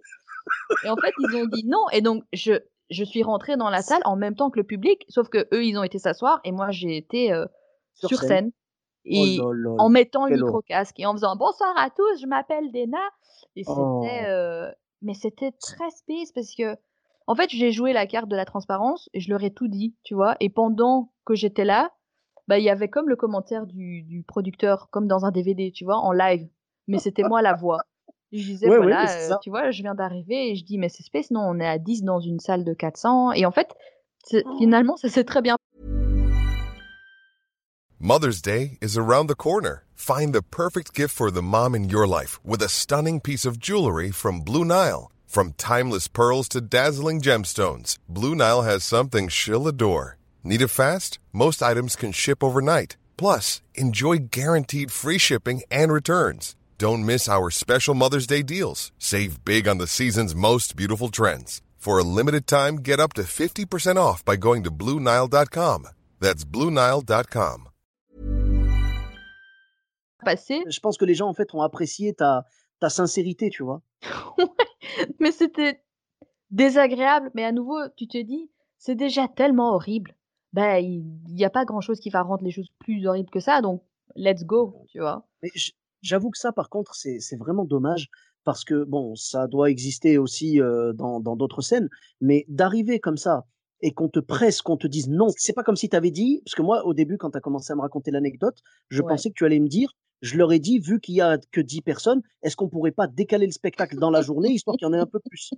et 0.85 0.89
en 0.89 0.97
fait, 0.97 1.13
ils 1.19 1.37
ont 1.37 1.47
dit 1.47 1.65
non. 1.67 1.85
Et 1.93 2.01
donc, 2.01 2.25
je, 2.33 2.53
je 2.91 3.05
suis 3.05 3.23
rentrée 3.23 3.57
dans 3.57 3.71
la 3.71 3.83
salle 3.83 4.03
en 4.05 4.17
même 4.17 4.35
temps 4.37 4.51
que 4.51 4.59
le 4.59 4.65
public, 4.67 5.05
sauf 5.09 5.29
que 5.29 5.47
eux, 5.53 5.65
ils 5.65 5.77
ont 5.79 5.83
été 5.83 5.99
s'asseoir 5.99 6.41
et 6.45 6.53
moi, 6.53 6.71
j'ai 6.71 6.97
été 6.97 7.33
euh, 7.33 7.47
Sur 7.95 8.09
sur, 8.09 8.19
scène. 8.19 8.29
scène. 8.29 8.53
Oh 9.05 9.25
Et 9.25 9.41
en 9.79 9.89
mettant 9.89 10.27
le 10.27 10.37
micro-casque 10.37 10.99
et 11.01 11.07
en 11.07 11.13
faisant 11.13 11.35
bonsoir 11.37 11.73
à 11.77 11.91
tous, 11.91 12.21
je 12.21 12.27
m'appelle 12.27 12.71
Dena. 12.73 12.99
Et 13.57 13.65
c'était. 13.65 13.77
Oh. 13.77 14.05
euh, 14.27 14.71
mais 15.03 15.15
c'était 15.15 15.53
très 15.53 15.91
space 15.91 16.33
parce 16.33 16.55
que. 16.55 16.77
En 17.29 17.37
fait, 17.37 17.51
j'ai 17.51 17.71
joué 17.71 17.93
la 17.93 18.07
carte 18.07 18.29
de 18.29 18.35
la 18.35 18.45
transparence 18.45 19.09
et 19.15 19.21
je 19.21 19.31
leur 19.31 19.43
ai 19.45 19.53
tout 19.53 19.69
dit, 19.69 19.95
tu 20.03 20.15
vois? 20.15 20.37
Et 20.41 20.51
pendant 20.51 21.13
que 21.25 21.35
j'étais 21.37 21.65
là, 21.65 21.93
bah, 22.49 22.59
il 22.59 22.65
y 22.65 22.71
avait 22.71 22.89
comme 22.89 23.09
le 23.09 23.15
commentaire 23.15 23.67
du, 23.67 24.03
du 24.03 24.25
producteur, 24.25 24.89
comme 24.91 25.07
dans 25.07 25.25
un 25.25 25.31
DVD, 25.31 25.71
tu 25.71 25.85
vois, 25.85 25.99
en 25.99 26.11
live. 26.13 26.49
Mais 26.89 26.99
c'était 26.99 27.23
moi 27.23 27.41
la 27.41 27.55
voix. 27.55 27.79
Je 28.33 28.39
disais, 28.43 28.67
Ouais, 28.67 28.73
ouais, 28.73 28.79
voilà, 28.79 29.07
c'est 29.07 29.31
euh, 29.33 29.37
tu 29.43 29.51
vois, 29.51 29.71
je 29.71 29.83
viens 29.83 29.95
d'arriver 29.95 30.51
et 30.51 30.57
je 30.57 30.65
dis, 30.65 30.79
mais 30.79 30.89
c'est 30.89 31.03
space, 31.03 31.31
non, 31.31 31.41
on 31.43 31.61
est 31.61 31.67
à 31.69 31.79
10 31.79 32.03
dans 32.03 32.19
une 32.21 32.41
salle 32.41 32.65
de 32.65 32.73
400. 32.73 33.33
Et 33.33 33.45
en 33.45 33.51
fait, 33.53 33.69
c'est- 34.25 34.45
finalement, 34.59 34.97
ça 34.97 35.09
s'est 35.11 35.25
très 35.25 35.43
bien 35.43 35.57
Mother's 38.01 38.43
Day 38.43 38.79
is 38.81 38.97
around 38.99 39.29
the 39.29 39.37
corner. 39.37 39.85
Find 39.95 40.33
the 40.35 40.43
perfect 40.43 40.93
gift 40.95 41.15
for 41.15 41.31
the 41.31 41.43
mom 41.43 41.75
in 41.75 41.89
your 41.89 42.07
life 42.09 42.41
with 42.45 42.61
a 42.63 42.69
stunning 42.69 43.21
piece 43.21 43.45
of 43.47 43.59
jewelry 43.59 44.11
from 44.11 44.41
Blue 44.41 44.65
Nile. 44.65 45.11
From 45.27 45.53
timeless 45.57 46.09
pearls 46.09 46.49
to 46.49 46.61
dazzling 46.61 47.21
gemstones, 47.21 47.97
Blue 48.09 48.35
Nile 48.35 48.63
has 48.63 48.83
something 48.85 49.29
she'll 49.29 49.67
adore. 49.69 50.19
Need 50.45 50.63
it 50.63 50.69
fast? 50.69 51.19
Most 51.33 51.63
items 51.63 51.95
can 51.97 52.13
ship 52.13 52.43
overnight. 52.43 52.97
Plus, 53.17 53.63
enjoy 53.75 54.19
guaranteed 54.31 54.91
free 54.91 55.19
shipping 55.19 55.63
and 55.71 55.93
returns. 55.93 56.55
Don't 56.83 57.07
miss 57.07 57.29
our 57.29 57.49
special 57.49 57.95
Mother's 57.95 58.27
Day 58.27 58.43
deals. 58.43 58.91
Save 58.99 59.45
big 59.45 59.69
on 59.69 59.79
the 59.79 59.87
season's 59.87 60.35
most 60.35 60.75
beautiful 60.75 61.11
trends. 61.11 61.63
For 61.77 61.97
a 62.01 62.03
limited 62.03 62.49
time, 62.49 62.79
get 62.83 62.99
up 62.99 63.13
to 63.13 63.23
50% 63.23 63.97
off 63.97 64.25
by 64.25 64.35
going 64.35 64.65
to 64.65 64.71
BlueNile.com. 64.73 65.87
That's 66.19 66.45
BlueNile.com. 66.45 67.69
passé. 70.25 70.65
Je 70.69 70.81
pense 70.81 70.99
que 70.99 71.05
les 71.05 71.15
gens 71.15 71.29
en 71.29 71.35
fait 71.35 71.55
ont 71.55 71.63
apprécié 71.63 72.15
ta 72.15 72.47
ta 72.81 72.89
sincérité, 72.89 73.49
tu 73.49 73.63
vois. 73.63 73.81
mais 75.21 75.31
c'était 75.31 75.85
désagréable. 76.51 77.31
Mais 77.35 77.45
à 77.45 77.53
nouveau, 77.53 77.79
tu 77.97 78.09
te 78.09 78.21
dis, 78.21 78.51
c'est 78.79 78.97
déjà 78.97 79.29
tellement 79.29 79.75
horrible. 79.75 80.17
Ben, 80.53 80.79
il 80.79 81.05
n'y 81.29 81.45
a 81.45 81.51
pas 81.51 81.65
grand 81.65 81.81
chose 81.81 82.01
qui 82.01 82.11
va 82.11 82.23
rendre 82.23 82.43
les 82.43 82.51
choses 82.51 82.73
plus 82.81 83.07
horribles 83.07 83.31
que 83.31 83.39
ça. 83.41 83.61
Donc, 83.61 83.83
let's 84.17 84.43
go, 84.45 84.85
tu 84.91 84.99
vois. 84.99 85.25
Mais 85.45 85.51
j- 85.55 85.75
j'avoue 86.03 86.31
que 86.31 86.39
ça, 86.39 86.53
par 86.53 86.69
contre, 86.69 86.95
c'est 86.95 87.37
vraiment 87.39 87.65
dommage 87.65 88.09
parce 88.45 88.65
que 88.65 88.85
bon, 88.85 89.15
ça 89.15 89.47
doit 89.47 89.71
exister 89.71 90.19
aussi 90.19 90.61
euh, 90.61 90.93
dans 90.93 91.21
dans 91.21 91.37
d'autres 91.37 91.63
scènes, 91.63 91.89
mais 92.21 92.45
d'arriver 92.49 92.99
comme 93.01 93.17
ça 93.17 93.45
et 93.81 93.93
qu'on 93.93 94.09
te 94.09 94.21
presse, 94.21 94.63
qu'on 94.63 94.77
te 94.77 94.87
dise 94.87 95.09
non, 95.09 95.29
c'est 95.37 95.53
pas 95.55 95.63
comme 95.65 95.77
si 95.77 95.89
tu 95.89 95.97
avais 95.97 96.11
dit, 96.13 96.41
parce 96.45 96.55
que 96.55 96.63
moi, 96.63 96.85
au 96.87 96.95
début, 96.95 97.19
quand 97.19 97.31
tu 97.31 97.39
as 97.39 97.41
commencé 97.41 97.73
à 97.73 97.77
me 97.77 97.81
raconter 97.81 98.11
l'anecdote, 98.11 98.59
je 98.91 99.03
Ouais. 99.03 99.09
pensais 99.09 99.31
que 99.31 99.35
tu 99.35 99.45
allais 99.45 99.59
me 99.61 99.67
dire, 99.69 99.93
je 100.21 100.37
leur 100.37 100.53
ai 100.53 100.61
dit, 100.61 100.79
vu 100.79 101.01
qu'il 101.01 101.17
y 101.17 101.21
a 101.21 101.37
que 101.51 101.61
10 101.61 101.83
personnes, 101.83 102.23
est-ce 102.45 102.55
qu'on 102.55 102.69
pourrait 102.69 102.93
pas 102.93 103.09
décaler 103.09 103.47
le 103.47 103.51
spectacle 103.53 103.97
dans 103.99 104.11
la 104.11 104.23
journée, 104.23 104.51
histoire 104.53 104.77
qu'il 104.77 104.87
y 104.87 104.89
en 104.89 104.93
ait 104.95 104.99
un 105.01 105.07
peu 105.07 105.19
plus? 105.29 105.51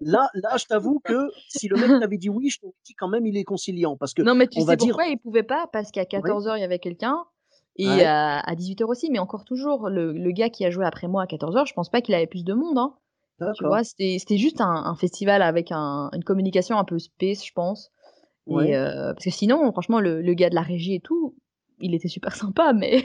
Là, 0.00 0.30
là, 0.34 0.56
je 0.58 0.64
t'avoue 0.64 1.00
que 1.04 1.28
si 1.48 1.68
le 1.68 1.76
mec 1.76 2.00
t'avait 2.00 2.16
dit 2.18 2.30
oui, 2.30 2.48
je 2.48 2.58
t'aurais 2.60 2.72
dit 2.86 2.94
quand 2.94 3.08
même, 3.08 3.26
il 3.26 3.36
est 3.36 3.44
conciliant, 3.44 3.96
parce 3.98 4.14
que 4.14 4.22
Non, 4.22 4.34
mais 4.34 4.46
tu 4.48 4.60
on 4.60 4.64
va 4.64 4.72
sais 4.72 4.76
dire- 4.78 4.88
pourquoi 4.94 5.06
il 5.06 5.18
pouvait 5.18 5.42
pas? 5.42 5.66
Parce 5.72 5.90
qu'à 5.90 6.04
14h, 6.04 6.56
il 6.56 6.60
y 6.60 6.64
avait 6.64 6.78
quelqu'un. 6.78 7.16
Et 7.80 7.86
Ouais. 7.86 8.04
à, 8.04 8.40
à 8.40 8.54
18h 8.56 8.84
aussi, 8.88 9.08
mais 9.10 9.18
encore 9.20 9.44
toujours, 9.44 9.88
le, 9.88 10.12
le 10.12 10.30
gars 10.32 10.50
qui 10.50 10.64
a 10.64 10.70
joué 10.70 10.84
après 10.84 11.06
moi 11.06 11.22
à 11.22 11.26
14h, 11.26 11.66
je 11.66 11.74
pense 11.74 11.88
pas 11.90 12.00
qu'il 12.00 12.14
avait 12.14 12.26
plus 12.26 12.44
de 12.44 12.52
monde. 12.54 12.76
Hein. 12.78 12.94
Tu 13.54 13.64
vois, 13.64 13.84
c'était 13.84 14.18
juste 14.36 14.60
un, 14.60 14.68
un 14.84 14.96
festival 14.96 15.42
avec 15.42 15.70
un- 15.70 16.10
une 16.12 16.24
communication 16.24 16.76
un 16.76 16.84
peu 16.84 16.98
space, 16.98 17.46
je 17.46 17.52
pense. 17.52 17.90
Et, 18.48 18.76
euh, 18.76 19.12
parce 19.12 19.24
que 19.26 19.30
sinon, 19.30 19.70
franchement, 19.72 20.00
le, 20.00 20.22
le 20.22 20.34
gars 20.34 20.50
de 20.50 20.54
la 20.56 20.62
régie 20.62 20.94
et 20.94 21.00
tout, 21.00 21.36
il 21.80 21.94
était 21.94 22.08
super 22.08 22.34
sympa, 22.52 22.72
mais. 22.72 23.04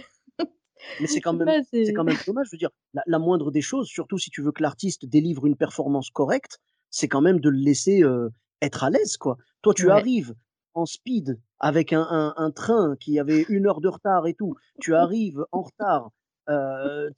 Mais 0.99 1.07
c'est 1.07 1.21
quand 1.21 1.33
même 1.33 1.63
c'est 1.71 1.93
quand 1.93 2.03
même 2.03 2.17
dommage. 2.25 2.47
Je 2.47 2.55
veux 2.55 2.57
dire, 2.57 2.69
la, 2.93 3.03
la 3.05 3.19
moindre 3.19 3.51
des 3.51 3.61
choses, 3.61 3.87
surtout 3.87 4.17
si 4.17 4.31
tu 4.31 4.41
veux 4.41 4.51
que 4.51 4.63
l'artiste 4.63 5.05
délivre 5.05 5.45
une 5.45 5.55
performance 5.55 6.09
correcte, 6.09 6.59
c'est 6.89 7.07
quand 7.07 7.21
même 7.21 7.39
de 7.39 7.49
le 7.49 7.57
laisser 7.57 8.03
euh, 8.03 8.29
être 8.61 8.83
à 8.83 8.89
l'aise, 8.89 9.17
quoi. 9.17 9.37
Toi, 9.61 9.73
tu 9.73 9.87
Ouais. 9.87 9.91
arrives 9.91 10.33
en 10.73 10.85
speed 10.85 11.39
avec 11.59 11.93
un, 11.93 12.05
un, 12.09 12.33
un 12.37 12.51
train 12.51 12.95
qui 12.99 13.19
avait 13.19 13.45
une 13.49 13.67
heure 13.67 13.81
de 13.81 13.87
retard 13.87 14.27
et 14.27 14.33
tout. 14.33 14.55
Tu 14.81 14.93
arrives 14.95 15.45
en 15.51 15.61
retard. 15.61 16.09
euh, 16.49 17.09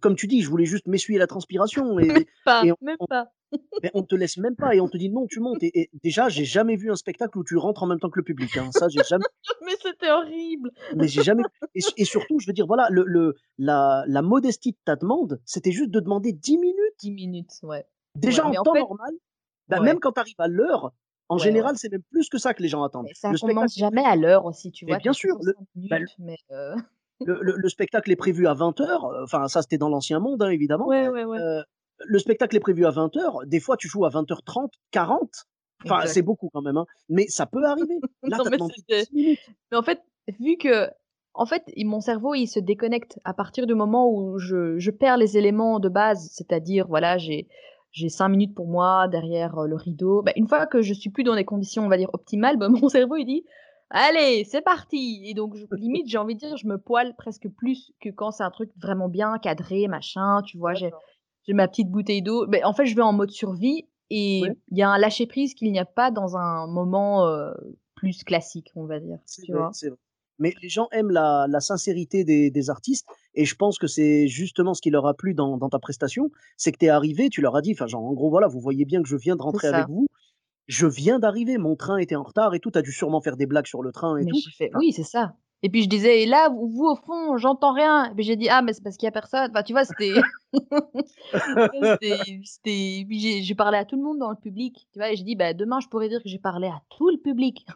comme 0.00 0.16
tu 0.16 0.26
dis, 0.26 0.40
je 0.40 0.48
voulais 0.48 0.64
juste 0.64 0.86
m'essuyer 0.86 1.18
la 1.18 1.26
transpiration 1.26 1.98
et, 1.98 2.26
Pas, 2.44 2.64
et 2.64 2.72
on- 2.72 2.76
même 2.80 2.96
on- 3.00 3.06
pas. 3.06 3.28
mais 3.82 3.90
on 3.94 4.02
te 4.02 4.14
laisse 4.14 4.38
même 4.38 4.56
pas 4.56 4.74
et 4.74 4.80
on 4.80 4.88
te 4.88 4.96
dit 4.96 5.10
non, 5.10 5.26
tu 5.26 5.38
montes. 5.40 5.62
Et, 5.62 5.80
et 5.82 5.90
déjà, 6.02 6.28
j'ai 6.30 6.44
jamais 6.46 6.76
vu 6.76 6.90
un 6.90 6.96
spectacle 6.96 7.36
où 7.38 7.44
tu 7.44 7.56
rentres 7.58 7.82
en 7.82 7.86
même 7.86 8.00
temps 8.00 8.08
que 8.08 8.18
le 8.18 8.24
public. 8.24 8.56
Hein. 8.56 8.70
Ça, 8.72 8.88
j'ai 8.88 9.02
jamais. 9.06 9.24
Mais 9.66 9.72
c'était 9.82 10.10
horrible. 10.10 10.70
Mais 10.96 11.08
j'ai 11.08 11.22
jamais. 11.22 11.42
Et, 11.74 11.80
et 11.98 12.04
surtout, 12.06 12.38
je 12.40 12.46
veux 12.46 12.52
dire, 12.54 12.66
voilà, 12.66 12.88
le, 12.90 13.04
le, 13.06 13.34
la, 13.58 14.04
la 14.06 14.22
modestie 14.22 14.72
de 14.72 14.78
ta 14.84 14.96
demande, 14.96 15.40
c'était 15.44 15.72
juste 15.72 15.90
de 15.90 16.00
demander 16.00 16.32
10 16.32 16.56
minutes. 16.58 16.94
10 17.00 17.10
minutes, 17.12 17.52
ouais. 17.62 17.84
Déjà 18.14 18.48
Ouais, 18.48 18.56
en 18.56 18.60
en 18.60 18.64
temps 18.64 18.72
fait- 18.72 18.80
normal, 18.80 19.12
bah, 19.68 19.78
Ouais. 19.80 19.84
même 19.84 20.00
quand 20.00 20.12
tu 20.12 20.20
arrives 20.20 20.34
à 20.40 20.48
l'heure, 20.48 20.92
En 21.28 21.38
général, 21.38 21.76
c'est 21.76 21.90
même 21.90 22.02
plus 22.10 22.28
que 22.28 22.38
ça 22.38 22.54
que 22.54 22.62
les 22.62 22.68
gens 22.68 22.82
attendent. 22.82 23.06
Mais 23.06 23.14
ça 23.14 23.30
le 23.30 23.38
commence 23.38 23.76
jamais 23.76 24.04
à 24.04 24.16
l'heure 24.16 24.44
aussi, 24.44 24.70
tu 24.70 24.86
vois. 24.86 24.98
bien 24.98 25.12
sûr. 25.12 25.36
Le, 25.42 25.54
bah, 25.88 25.98
mais 26.18 26.38
euh 26.50 26.74
le, 27.26 27.40
le, 27.56 27.68
spectacle 27.68 28.10
est 28.12 28.16
prévu 28.16 28.46
à 28.46 28.54
20h. 28.54 29.22
Enfin, 29.24 29.48
ça, 29.48 29.62
c'était 29.62 29.78
dans 29.78 29.88
l'ancien 29.88 30.20
monde, 30.20 30.42
hein, 30.42 30.50
évidemment. 30.50 30.86
Ouais. 30.86 31.06
Euh, 31.06 31.62
le 32.04 32.18
spectacle 32.18 32.56
est 32.56 32.60
prévu 32.60 32.84
à 32.84 32.90
20h. 32.90 33.46
Des 33.46 33.60
fois, 33.60 33.76
tu 33.76 33.88
joues 33.88 34.04
à 34.04 34.10
20h30, 34.10 34.68
40. 34.90 35.46
Enfin, 35.84 36.06
c'est 36.06 36.22
beaucoup 36.22 36.50
quand 36.52 36.62
même. 36.62 36.76
Hein. 36.76 36.86
Mais 37.08 37.26
ça 37.28 37.46
peut 37.46 37.64
arriver. 37.64 37.98
Là, 38.22 38.38
non, 38.38 38.44
mais, 38.50 38.58
mais 39.70 39.76
en 39.76 39.82
fait, 39.82 40.02
vu 40.40 40.56
que 40.56 40.90
en 41.34 41.44
fait, 41.46 41.64
mon 41.76 42.00
cerveau, 42.00 42.34
il 42.34 42.46
se 42.46 42.58
déconnecte 42.58 43.18
à 43.24 43.34
partir 43.34 43.66
du 43.66 43.74
moment 43.74 44.10
où 44.10 44.38
je, 44.38 44.78
je 44.78 44.90
perds 44.90 45.18
les 45.18 45.36
éléments 45.36 45.80
de 45.80 45.88
base, 45.90 46.30
c'est-à-dire, 46.32 46.86
voilà, 46.88 47.18
j'ai 47.18 47.46
j'ai 47.96 48.10
cinq 48.10 48.28
minutes 48.28 48.54
pour 48.54 48.68
moi 48.68 49.08
derrière 49.08 49.58
euh, 49.58 49.66
le 49.66 49.74
rideau. 49.74 50.20
Bah, 50.20 50.32
une 50.36 50.46
fois 50.46 50.66
que 50.66 50.82
je 50.82 50.92
suis 50.92 51.08
plus 51.08 51.24
dans 51.24 51.34
des 51.34 51.46
conditions, 51.46 51.84
on 51.84 51.88
va 51.88 51.96
dire, 51.96 52.10
optimales, 52.12 52.56
bah, 52.58 52.68
mon 52.68 52.88
cerveau, 52.90 53.16
il 53.16 53.24
dit, 53.24 53.44
allez, 53.88 54.44
c'est 54.44 54.60
parti. 54.60 55.22
Et 55.24 55.32
donc, 55.32 55.56
limite, 55.72 56.06
j'ai 56.06 56.18
envie 56.18 56.34
de 56.34 56.40
dire, 56.40 56.56
je 56.58 56.66
me 56.66 56.76
poile 56.76 57.16
presque 57.16 57.48
plus 57.48 57.92
que 58.00 58.10
quand 58.10 58.32
c'est 58.32 58.42
un 58.42 58.50
truc 58.50 58.70
vraiment 58.76 59.08
bien 59.08 59.38
cadré, 59.38 59.88
machin, 59.88 60.42
tu 60.42 60.58
vois, 60.58 60.74
j'ai 60.74 60.92
ma 61.48 61.68
petite 61.68 61.90
bouteille 61.90 62.22
d'eau. 62.22 62.46
Mais 62.48 62.62
en 62.64 62.74
fait, 62.74 62.84
je 62.84 62.94
vais 62.94 63.02
en 63.02 63.14
mode 63.14 63.30
survie 63.30 63.86
et 64.10 64.42
il 64.42 64.78
y 64.78 64.82
a 64.82 64.90
un 64.90 64.98
lâcher 64.98 65.26
prise 65.26 65.54
qu'il 65.54 65.72
n'y 65.72 65.78
a 65.78 65.86
pas 65.86 66.10
dans 66.10 66.36
un 66.36 66.66
moment 66.66 67.26
euh, 67.26 67.52
plus 67.94 68.24
classique, 68.24 68.72
on 68.76 68.84
va 68.84 69.00
dire. 69.00 69.18
Tu 69.42 69.52
vois 69.52 69.72
mais 70.38 70.52
les 70.62 70.68
gens 70.68 70.88
aiment 70.92 71.10
la, 71.10 71.46
la 71.48 71.60
sincérité 71.60 72.24
des, 72.24 72.50
des, 72.50 72.70
artistes 72.70 73.06
et 73.36 73.44
je 73.44 73.54
pense 73.54 73.78
que 73.78 73.86
c'est 73.86 74.26
justement 74.26 74.74
ce 74.74 74.80
qui 74.80 74.90
leur 74.90 75.06
a 75.06 75.14
plu 75.14 75.34
dans, 75.34 75.56
dans 75.56 75.68
ta 75.68 75.78
prestation, 75.78 76.30
c'est 76.56 76.72
que 76.72 76.78
tu 76.78 76.86
es 76.86 76.88
arrivé, 76.88 77.28
tu 77.28 77.40
leur 77.40 77.54
as 77.56 77.62
dit, 77.62 77.72
enfin 77.72 77.86
genre 77.86 78.04
en 78.04 78.12
gros 78.12 78.30
voilà, 78.30 78.48
vous 78.48 78.60
voyez 78.60 78.84
bien 78.84 79.02
que 79.02 79.08
je 79.08 79.16
viens 79.16 79.36
de 79.36 79.42
rentrer 79.42 79.68
avec 79.68 79.88
vous, 79.88 80.06
je 80.66 80.86
viens 80.86 81.18
d'arriver, 81.18 81.58
mon 81.58 81.76
train 81.76 81.98
était 81.98 82.16
en 82.16 82.22
retard 82.22 82.54
et 82.54 82.60
tout, 82.60 82.70
tu 82.70 82.78
as 82.78 82.82
dû 82.82 82.92
sûrement 82.92 83.20
faire 83.20 83.36
des 83.36 83.46
blagues 83.46 83.66
sur 83.66 83.82
le 83.82 83.92
train 83.92 84.16
et 84.16 84.26
tout. 84.26 84.36
oui, 84.74 84.92
c'est 84.92 85.04
ça. 85.04 85.34
Et 85.62 85.70
puis 85.70 85.82
je 85.82 85.88
disais, 85.88 86.22
et 86.22 86.26
là, 86.26 86.50
vous, 86.50 86.84
au 86.84 86.96
fond, 86.96 87.38
j'entends 87.38 87.72
rien. 87.72 88.12
Et 88.16 88.22
j'ai 88.22 88.36
dit, 88.36 88.48
ah, 88.50 88.60
mais 88.60 88.74
c'est 88.74 88.82
parce 88.82 88.98
qu'il 88.98 89.06
y 89.06 89.08
a 89.08 89.12
personne. 89.12 89.50
Enfin, 89.50 89.62
tu 89.62 89.72
vois, 89.72 89.86
c'était. 89.86 90.12
c'était. 92.44 93.04
Puis 93.08 93.42
j'ai 93.42 93.54
parlé 93.54 93.78
à 93.78 93.86
tout 93.86 93.96
le 93.96 94.02
monde 94.02 94.18
dans 94.18 94.28
le 94.28 94.36
public. 94.36 94.86
Tu 94.92 94.98
vois, 94.98 95.10
et 95.10 95.16
j'ai 95.16 95.24
dit, 95.24 95.34
bah, 95.34 95.54
demain, 95.54 95.80
je 95.80 95.88
pourrais 95.88 96.10
dire 96.10 96.22
que 96.22 96.28
j'ai 96.28 96.38
parlé 96.38 96.68
à 96.68 96.82
tout 96.90 97.08
le 97.08 97.16
public. 97.16 97.66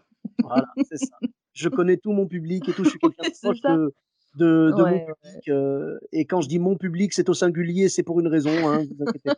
voilà, 0.42 0.66
c'est 0.82 0.98
ça 0.98 1.16
je 1.52 1.68
connais 1.68 1.96
tout 1.96 2.12
mon 2.12 2.26
public 2.26 2.68
et 2.68 2.72
tout, 2.72 2.84
je 2.84 2.90
suis 2.90 2.98
quelqu'un 3.00 3.28
de 3.28 3.34
proche 3.42 3.60
de, 3.60 3.94
de, 4.34 4.72
de 4.76 4.82
mon 4.82 4.99
public. 4.99 5.49
Euh, 5.49 5.99
et 6.12 6.25
quand 6.25 6.40
je 6.40 6.49
dis 6.49 6.58
mon 6.58 6.76
public, 6.76 7.12
c'est 7.12 7.28
au 7.28 7.34
singulier, 7.34 7.88
c'est 7.88 8.02
pour 8.02 8.20
une 8.20 8.28
raison, 8.28 8.50
hein, 8.68 8.84
vous 8.84 9.04
inquiétez, 9.06 9.30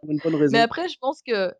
pour 0.00 0.10
une 0.10 0.18
bonne 0.22 0.34
raison. 0.34 0.52
Mais 0.52 0.60
après, 0.60 0.88
je 0.88 0.98
pense 0.98 1.22
que 1.22 1.52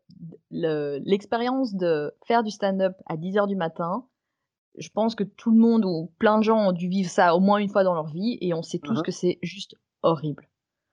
l'expérience 0.50 1.75
de 1.75 2.12
faire 2.26 2.43
du 2.43 2.50
stand-up 2.50 2.95
à 3.07 3.16
10h 3.16 3.47
du 3.49 3.57
matin, 3.57 4.07
je 4.78 4.88
pense 4.90 5.14
que 5.14 5.25
tout 5.25 5.50
le 5.50 5.59
monde 5.59 5.85
ou 5.85 6.12
plein 6.19 6.38
de 6.38 6.45
gens 6.45 6.69
ont 6.69 6.73
dû 6.73 6.88
vivre 6.88 7.11
ça 7.11 7.35
au 7.35 7.40
moins 7.40 7.59
une 7.59 7.69
fois 7.69 7.83
dans 7.83 7.95
leur 7.95 8.07
vie 8.07 8.38
et 8.40 8.52
on 8.55 8.62
sait 8.62 8.78
tous 8.78 8.99
uh-huh. 8.99 9.05
que 9.05 9.12
c'est 9.12 9.38
juste 9.43 9.75
horrible. 10.02 10.49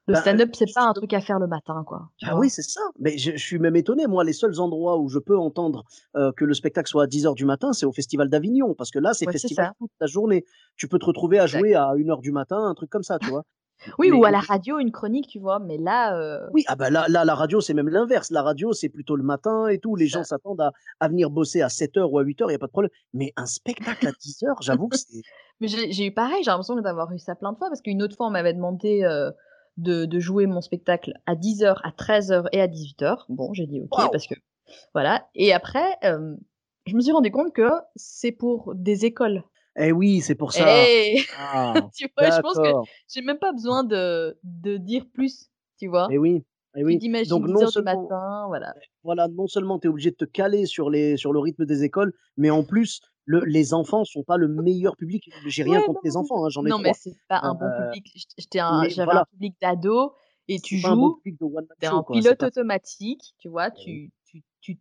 Le 0.08 0.16
bah, 0.16 0.22
stand-up, 0.22 0.50
c'est 0.54 0.74
pas 0.74 0.84
un 0.84 0.94
truc 0.94 1.14
à 1.14 1.22
faire 1.22 1.40
le 1.40 1.48
matin, 1.48 1.84
quoi. 1.88 2.10
Ah 2.24 2.38
oui, 2.38 2.50
c'est 2.50 2.62
ça. 2.62 2.82
Mais 3.00 3.18
je, 3.18 3.38
suis 3.38 3.58
même 3.58 3.78
étonné. 3.78 4.06
Moi, 4.06 4.26
les 4.26 4.34
seuls 4.34 4.60
endroits 4.60 4.98
où 5.00 5.08
je 5.08 5.20
peux 5.20 5.38
entendre 5.38 5.86
euh, 6.18 6.34
que 6.34 6.44
le 6.44 6.54
spectacle 6.54 6.90
soit 6.90 7.04
à 7.04 7.08
10h 7.08 7.36
du 7.36 7.46
matin, 7.46 7.72
c'est 7.72 7.86
au 7.86 7.94
Festival 7.94 8.28
d'Avignon. 8.28 8.74
Parce 8.74 8.92
que 8.92 9.00
là, 9.00 9.14
c'est 9.14 9.32
festival 9.32 9.72
toute 9.80 9.92
la 10.02 10.08
journée. 10.08 10.44
Tu 10.76 10.90
peux 10.90 11.00
te 11.00 11.06
retrouver 11.06 11.40
à 11.40 11.48
jouer 11.48 11.74
à 11.74 11.94
1h 11.96 12.20
du 12.20 12.34
matin, 12.34 12.58
un 12.58 12.74
truc 12.74 12.90
comme 12.90 13.04
ça, 13.04 13.18
tu 13.18 13.30
vois? 13.30 13.44
oui, 13.98 14.12
ou 14.12 14.26
à 14.26 14.32
la 14.32 14.40
radio, 14.40 14.78
une 14.80 14.92
chronique, 14.92 15.28
tu 15.28 15.40
vois. 15.40 15.60
Mais 15.60 15.78
là. 15.78 16.18
Euh 16.18 16.50
oui, 16.54 16.64
ah 16.68 16.76
bah 16.76 16.90
là, 16.90 17.06
là, 17.08 17.24
la 17.24 17.36
radio, 17.36 17.62
c'est 17.62 17.74
même 17.74 17.90
l'inverse. 17.90 18.30
La 18.30 18.42
radio, 18.42 18.74
c'est 18.74 18.90
plutôt 18.90 19.16
le 19.16 19.24
matin 19.24 19.68
et 19.68 19.80
tout. 19.80 19.96
Les 19.96 20.08
gens 20.08 20.24
s'attendent 20.26 20.62
à, 20.62 20.72
à, 21.00 21.08
venir 21.08 21.30
bosser 21.30 21.62
à 21.62 21.68
7h 21.68 22.04
ou 22.10 22.20
à 22.20 22.24
8h, 22.24 22.44
il 22.44 22.48
n'y 22.48 22.56
a 22.56 22.60
pas 22.60 22.68
de 22.68 22.72
problème. 22.72 22.92
Mais 23.14 23.32
un 23.38 23.46
spectacle 23.46 24.08
à 24.08 24.12
10h, 24.22 24.58
j'avoue 24.62 24.90
que 24.90 24.98
c'est. 24.98 25.22
Mais 25.62 25.68
j'ai 25.68 26.06
eu 26.06 26.14
pareil, 26.14 26.44
j'ai 26.44 26.52
l'impression 26.52 26.76
d'avoir 26.76 27.12
eu 27.14 27.20
ça 27.20 27.36
plein 27.36 27.54
de 27.54 27.58
fois. 27.58 27.70
Parce 27.70 27.82
qu'une 27.82 28.04
autre 28.04 28.18
fois, 28.18 28.28
on 28.28 28.32
m'avait 28.32 28.54
demandé. 28.54 29.04
Euh, 29.04 29.32
de, 29.78 30.06
de, 30.06 30.20
jouer 30.20 30.46
mon 30.46 30.62
spectacle 30.62 31.14
à 31.26 31.36
10h, 31.36 31.78
à 31.84 31.90
13h 31.92 32.48
et 32.52 32.62
à 32.62 32.68
18h. 32.68 33.26
Bon, 33.30 33.54
j'ai 33.54 33.66
dit 33.66 33.82
ok 33.82 34.12
parce 34.12 34.28
que 34.28 34.36
voilà. 34.94 35.28
Et 35.36 35.54
après, 35.54 35.98
euh, 36.04 36.36
je 36.86 36.96
me 36.96 37.02
suis 37.02 37.12
rendu 37.12 37.32
compte 37.32 37.54
que 37.54 37.70
c'est 37.96 38.32
pour 38.32 38.74
des 38.76 39.06
écoles. 39.06 39.44
Eh 39.76 39.92
oui, 39.92 40.22
c'est 40.22 40.36
pour 40.36 40.54
ça. 40.54 40.66
Eh 40.68 41.24
ah, 41.38 41.74
tu 41.96 42.08
vois, 42.18 42.30
je 42.30 42.42
pense 42.42 42.58
que 42.58 42.90
j'ai 43.12 43.22
même 43.22 43.40
pas 43.40 43.52
besoin 43.52 43.84
de, 43.84 44.38
de 44.44 44.78
dire 44.78 45.06
plus, 45.12 45.50
tu 45.80 45.88
vois. 45.88 46.08
Eh 46.12 46.18
oui. 46.18 46.44
Eh 46.76 46.84
oui. 46.84 46.98
Donc 47.28 47.48
non 47.48 47.68
seulement, 47.68 48.04
matin, 48.04 48.46
voilà. 48.48 48.74
Voilà, 49.04 49.28
non 49.28 49.48
seulement 49.48 49.78
tu 49.80 49.88
es 49.88 49.90
obligé 49.90 50.12
de 50.12 50.16
te 50.16 50.26
caler 50.26 50.66
sur, 50.66 50.90
les, 50.90 51.18
sur 51.18 51.32
le 51.32 51.40
rythme 51.40 51.66
des 51.66 51.84
écoles, 51.84 52.14
mais 52.36 52.50
en 52.50 52.64
plus, 52.64 53.02
le, 53.26 53.42
les 53.46 53.74
enfants 53.74 54.04
sont 54.04 54.24
pas 54.24 54.38
le 54.38 54.48
meilleur 54.48 54.96
public. 54.98 55.30
J'ai 55.46 55.64
rien 55.64 55.82
contre 55.82 56.02
les 56.04 56.18
enfants, 56.18 56.46
hein, 56.46 56.50
j'en 56.50 56.66
ai 56.66 56.70
Non, 56.70 56.80
mais 56.80 56.94
c'est 56.94 57.16
pas 57.28 57.40
un 57.42 57.54
bon 57.54 57.66
euh, 57.66 57.92
public. 57.92 58.28
J'avais 58.90 59.12
un 59.14 59.26
public 59.26 59.56
d'ado 59.62 60.14
et 60.48 60.60
tu 60.60 60.78
joues, 60.78 61.22
es 61.82 61.88
en 61.88 62.04
pilote 62.04 62.44
automatique, 62.44 63.34
tu 63.40 63.50
vois, 63.50 63.72
tu, 63.72 64.12
tu, 64.26 64.44
tu 64.62 64.78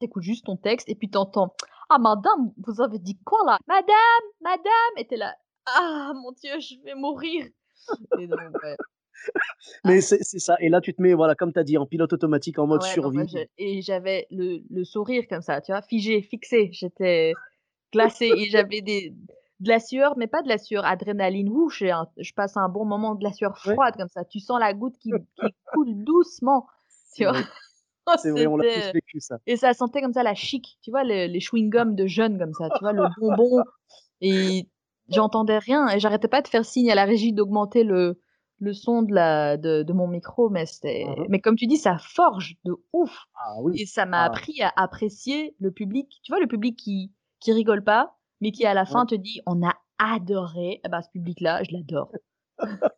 écoutes 0.00 0.22
juste 0.22 0.46
ton 0.46 0.56
texte 0.56 0.88
et 0.88 0.94
puis 0.94 1.10
t'entends 1.10 1.54
Ah, 1.88 1.98
madame, 1.98 2.52
vous 2.56 2.80
avez 2.80 2.98
dit 2.98 3.18
quoi 3.24 3.40
là? 3.44 3.58
Madame, 3.66 4.24
madame! 4.40 4.94
Et 4.96 5.06
t'es 5.06 5.16
là 5.16 5.34
Ah, 5.66 6.12
mon 6.14 6.32
Dieu, 6.32 6.58
je 6.60 6.76
vais 6.84 6.94
mourir. 6.94 7.46
Et 8.18 8.26
donc, 8.26 8.38
mais 9.84 9.98
ah. 9.98 10.00
c'est 10.00 10.38
ça. 10.38 10.56
Et 10.60 10.68
là, 10.68 10.80
tu 10.80 10.94
te 10.94 11.02
mets, 11.02 11.14
voilà, 11.14 11.34
comme 11.34 11.52
tu 11.52 11.58
as 11.58 11.64
dit, 11.64 11.78
en 11.78 11.86
pilote 11.86 12.12
automatique, 12.12 12.58
en 12.58 12.66
mode 12.66 12.82
survie. 12.82 13.20
et 13.58 13.82
j'avais 13.82 14.26
le, 14.30 14.60
le, 14.70 14.84
sourire 14.84 15.24
comme 15.28 15.42
ça, 15.42 15.60
tu 15.60 15.72
vois, 15.72 15.82
figé, 15.82 16.22
fixé. 16.22 16.70
J'étais 16.72 17.32
glacée 17.92 18.30
et 18.36 18.48
j'avais 18.50 18.80
des 18.80 19.14
de 19.60 19.68
la 19.68 19.78
sueur, 19.78 20.14
mais 20.16 20.26
pas 20.26 20.42
de 20.42 20.48
la 20.48 20.58
sueur 20.58 20.84
adrénaline. 20.84 21.48
Ouh, 21.50 21.68
je, 21.68 21.86
je 22.16 22.32
passe 22.32 22.56
un 22.56 22.68
bon 22.68 22.84
moment 22.84 23.14
de 23.14 23.22
la 23.22 23.32
sueur 23.32 23.58
froide 23.58 23.94
comme 23.96 24.08
ça. 24.08 24.24
Tu 24.24 24.40
sens 24.40 24.58
la 24.58 24.72
goutte 24.72 24.96
qui, 24.98 25.10
qui 25.10 25.54
coule 25.72 26.04
doucement. 26.04 26.66
Tu 27.16 27.24
vois. 27.24 27.34
Oh, 28.06 28.14
c'est 28.16 28.30
vrai, 28.30 28.46
on 28.46 28.56
l'a 28.56 28.64
tous 28.64 28.92
vécu 28.94 29.20
ça. 29.20 29.38
Et 29.46 29.56
ça 29.56 29.74
sentait 29.74 30.00
comme 30.00 30.14
ça 30.14 30.22
la 30.22 30.34
chic, 30.34 30.78
tu 30.82 30.90
vois, 30.90 31.04
les, 31.04 31.28
les 31.28 31.38
chewing-gums 31.38 31.94
de 31.94 32.06
jeunes 32.06 32.38
comme 32.38 32.54
ça, 32.54 32.68
tu 32.70 32.78
vois, 32.80 32.92
le 32.92 33.04
bonbon. 33.20 33.62
Et 34.22 34.66
j'entendais 35.10 35.58
rien 35.58 35.86
et 35.88 36.00
j'arrêtais 36.00 36.26
pas 36.26 36.40
de 36.40 36.48
faire 36.48 36.64
signe 36.64 36.90
à 36.90 36.94
la 36.94 37.04
régie 37.04 37.32
d'augmenter 37.32 37.84
le, 37.84 38.18
le 38.60 38.72
son 38.72 39.02
de, 39.02 39.14
la, 39.14 39.56
de, 39.56 39.82
de 39.82 39.92
mon 39.92 40.06
micro, 40.06 40.50
mais 40.50 40.66
c'était, 40.66 41.04
mmh 41.04 41.26
mais 41.28 41.40
comme 41.40 41.56
tu 41.56 41.66
dis, 41.66 41.76
ça 41.76 41.96
forge 41.98 42.56
de 42.64 42.74
ouf. 42.92 43.26
Ah, 43.34 43.56
oui. 43.62 43.80
Et 43.80 43.86
ça 43.86 44.06
m'a 44.06 44.22
ah. 44.22 44.26
appris 44.26 44.60
à 44.62 44.72
apprécier 44.76 45.54
le 45.58 45.70
public. 45.70 46.20
Tu 46.22 46.30
vois, 46.30 46.40
le 46.40 46.46
public 46.46 46.76
qui, 46.78 47.12
qui 47.40 47.52
rigole 47.52 47.82
pas, 47.82 48.16
mais 48.40 48.52
qui 48.52 48.66
à 48.66 48.74
la 48.74 48.84
fin 48.84 49.06
te 49.06 49.14
dit, 49.14 49.40
on 49.46 49.66
a 49.66 49.74
adoré. 49.98 50.80
Eh 50.84 50.88
ben, 50.88 51.02
ce 51.02 51.08
public-là, 51.10 51.62
je 51.64 51.72
l'adore. 51.72 52.12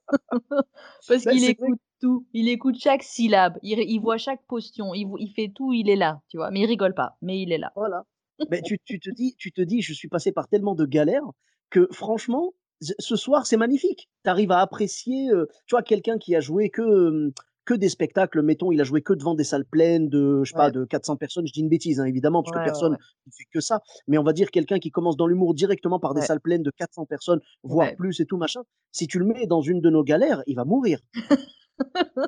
Parce 1.08 1.24
qu'il 1.24 1.44
écoute 1.44 1.80
tout. 2.00 2.26
Il 2.32 2.48
écoute 2.48 2.76
chaque 2.78 3.02
syllabe. 3.02 3.58
Il, 3.62 3.78
il 3.78 4.00
voit 4.00 4.18
chaque 4.18 4.44
postion. 4.46 4.94
Il, 4.94 5.08
il, 5.18 5.32
fait 5.32 5.52
tout. 5.54 5.72
Il 5.72 5.88
est 5.88 5.96
là, 5.96 6.20
tu 6.28 6.36
vois. 6.36 6.50
Mais 6.50 6.60
il 6.60 6.66
rigole 6.66 6.94
pas. 6.94 7.16
Mais 7.22 7.40
il 7.40 7.52
est 7.52 7.58
là. 7.58 7.72
Voilà. 7.76 8.04
mais 8.50 8.62
tu, 8.62 8.78
tu, 8.84 8.98
te 8.98 9.10
dis, 9.10 9.36
tu 9.36 9.52
te 9.52 9.62
dis, 9.62 9.82
je 9.82 9.92
suis 9.92 10.08
passé 10.08 10.32
par 10.32 10.48
tellement 10.48 10.74
de 10.74 10.86
galères 10.86 11.26
que 11.70 11.88
franchement, 11.92 12.52
ce 12.98 13.16
soir, 13.16 13.46
c'est 13.46 13.56
magnifique. 13.56 14.08
Tu 14.24 14.30
arrives 14.30 14.52
à 14.52 14.60
apprécier, 14.60 15.28
tu 15.66 15.74
vois, 15.74 15.82
quelqu'un 15.82 16.18
qui 16.18 16.34
a 16.34 16.40
joué 16.40 16.68
que, 16.70 17.32
que 17.64 17.74
des 17.74 17.88
spectacles, 17.88 18.42
mettons, 18.42 18.72
il 18.72 18.80
a 18.80 18.84
joué 18.84 19.02
que 19.02 19.12
devant 19.12 19.34
des 19.34 19.44
salles 19.44 19.64
pleines 19.64 20.08
de, 20.08 20.42
je 20.44 20.50
sais 20.50 20.56
pas, 20.56 20.70
de 20.70 20.84
400 20.84 21.16
personnes. 21.16 21.46
Je 21.46 21.52
dis 21.52 21.60
une 21.60 21.68
bêtise, 21.68 22.00
hein, 22.00 22.04
évidemment, 22.04 22.42
parce 22.42 22.56
que 22.56 22.64
personne 22.64 22.92
ne 22.92 23.32
fait 23.32 23.44
que 23.52 23.60
ça. 23.60 23.80
Mais 24.08 24.18
on 24.18 24.24
va 24.24 24.32
dire 24.32 24.50
quelqu'un 24.50 24.78
qui 24.78 24.90
commence 24.90 25.16
dans 25.16 25.26
l'humour 25.26 25.54
directement 25.54 26.00
par 26.00 26.14
des 26.14 26.22
salles 26.22 26.40
pleines 26.40 26.62
de 26.62 26.70
400 26.70 27.06
personnes, 27.06 27.40
voire 27.62 27.94
plus 27.96 28.20
et 28.20 28.26
tout 28.26 28.36
machin. 28.36 28.62
Si 28.90 29.06
tu 29.06 29.18
le 29.18 29.26
mets 29.26 29.46
dans 29.46 29.62
une 29.62 29.80
de 29.80 29.90
nos 29.90 30.02
galères, 30.02 30.42
il 30.46 30.56
va 30.56 30.64
mourir. 30.64 30.98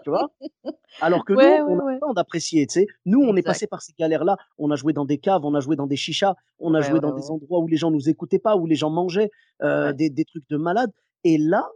Tu 0.05 0.11
vois? 0.11 0.31
Alors 1.01 1.25
que 1.25 1.33
nous, 1.33 1.41
on 1.41 1.87
a 1.87 1.93
le 1.93 2.01
temps 2.01 2.15
d'apprécier, 2.15 2.67
tu 2.67 2.81
sais. 2.81 2.87
Nous, 3.05 3.21
on 3.21 3.37
est 3.37 3.43
passé 3.43 3.67
par 3.67 3.83
ces 3.83 3.93
galères-là. 3.99 4.37
On 4.59 4.71
a 4.71 4.77
joué 4.77 4.93
dans 4.93 5.05
des 5.05 5.19
caves, 5.19 5.45
on 5.45 5.55
a 5.55 5.61
joué 5.61 5.77
dans 5.77 5.87
des 5.87 5.97
chichas, 5.97 6.35
on 6.59 6.75
a 6.75 6.81
joué 6.81 7.01
dans 7.01 7.13
des 7.13 7.31
endroits 7.31 7.61
où 7.61 7.67
les 7.67 7.77
gens 7.77 7.91
nous 7.91 8.09
écoutaient 8.09 8.39
pas, 8.39 8.57
où 8.57 8.67
les 8.67 8.77
gens 8.77 8.91
mangeaient 8.91 9.31
euh, 9.63 9.93
des, 9.93 10.11
des, 10.11 10.25
trucs 10.25 10.49
de 10.49 10.57
malades. 10.57 10.93
Et 11.25 11.39
là, 11.39 11.69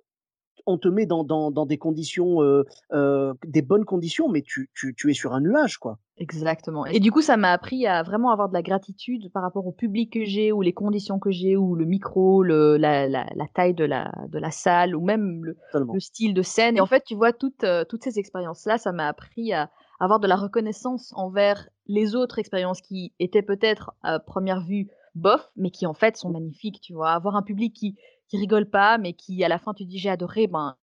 on 0.68 0.78
te 0.78 0.88
met 0.88 1.06
dans, 1.06 1.24
dans, 1.24 1.50
dans 1.50 1.66
des 1.66 1.78
conditions, 1.78 2.42
euh, 2.42 2.64
euh, 2.92 3.34
des 3.46 3.62
bonnes 3.62 3.84
conditions, 3.84 4.28
mais 4.28 4.42
tu, 4.42 4.70
tu, 4.74 4.94
tu, 4.94 5.10
es 5.10 5.14
sur 5.14 5.32
un 5.32 5.40
nuage, 5.40 5.78
quoi. 5.78 5.98
Exactement. 6.18 6.84
Et 6.84 7.00
du 7.00 7.10
coup, 7.10 7.22
ça 7.22 7.36
m'a 7.36 7.52
appris 7.52 7.86
à 7.86 8.02
vraiment 8.02 8.30
avoir 8.30 8.48
de 8.48 8.54
la 8.54 8.62
gratitude 8.62 9.30
par 9.32 9.42
rapport 9.42 9.66
au 9.66 9.72
public 9.72 10.12
que 10.12 10.24
j'ai, 10.24 10.52
ou 10.52 10.60
les 10.60 10.72
conditions 10.72 11.18
que 11.18 11.30
j'ai, 11.30 11.56
ou 11.56 11.74
le 11.74 11.86
micro, 11.86 12.42
le, 12.42 12.76
la, 12.76 13.08
la, 13.08 13.26
la, 13.34 13.46
taille 13.54 13.74
de 13.74 13.84
la, 13.84 14.12
de 14.28 14.38
la 14.38 14.50
salle, 14.50 14.94
ou 14.94 15.04
même 15.04 15.44
le, 15.44 15.56
le 15.74 16.00
style 16.00 16.34
de 16.34 16.42
scène. 16.42 16.76
Et 16.76 16.80
en 16.80 16.86
fait, 16.86 17.04
tu 17.04 17.14
vois, 17.14 17.32
toutes, 17.32 17.64
euh, 17.64 17.84
toutes 17.88 18.04
ces 18.04 18.18
expériences-là, 18.18 18.78
ça 18.78 18.92
m'a 18.92 19.08
appris 19.08 19.52
à 19.52 19.70
avoir 20.00 20.20
de 20.20 20.26
la 20.26 20.36
reconnaissance 20.36 21.12
envers 21.16 21.68
les 21.86 22.14
autres 22.14 22.38
expériences 22.38 22.80
qui 22.82 23.12
étaient 23.18 23.42
peut-être 23.42 23.92
à 24.02 24.18
première 24.18 24.60
vue 24.60 24.88
bof, 25.14 25.50
mais 25.56 25.70
qui 25.70 25.86
en 25.86 25.94
fait 25.94 26.16
sont 26.16 26.30
magnifiques, 26.30 26.80
tu 26.80 26.92
vois. 26.92 27.10
Avoir 27.10 27.36
un 27.36 27.42
public 27.42 27.74
qui, 27.74 27.96
qui 28.28 28.36
rigole 28.38 28.66
pas, 28.70 28.98
mais 28.98 29.12
qui 29.14 29.42
à 29.44 29.48
la 29.48 29.58
fin 29.58 29.74
tu 29.74 29.84
dis 29.84 29.98
j'ai 29.98 30.10
adoré, 30.10 30.46
ben 30.46 30.76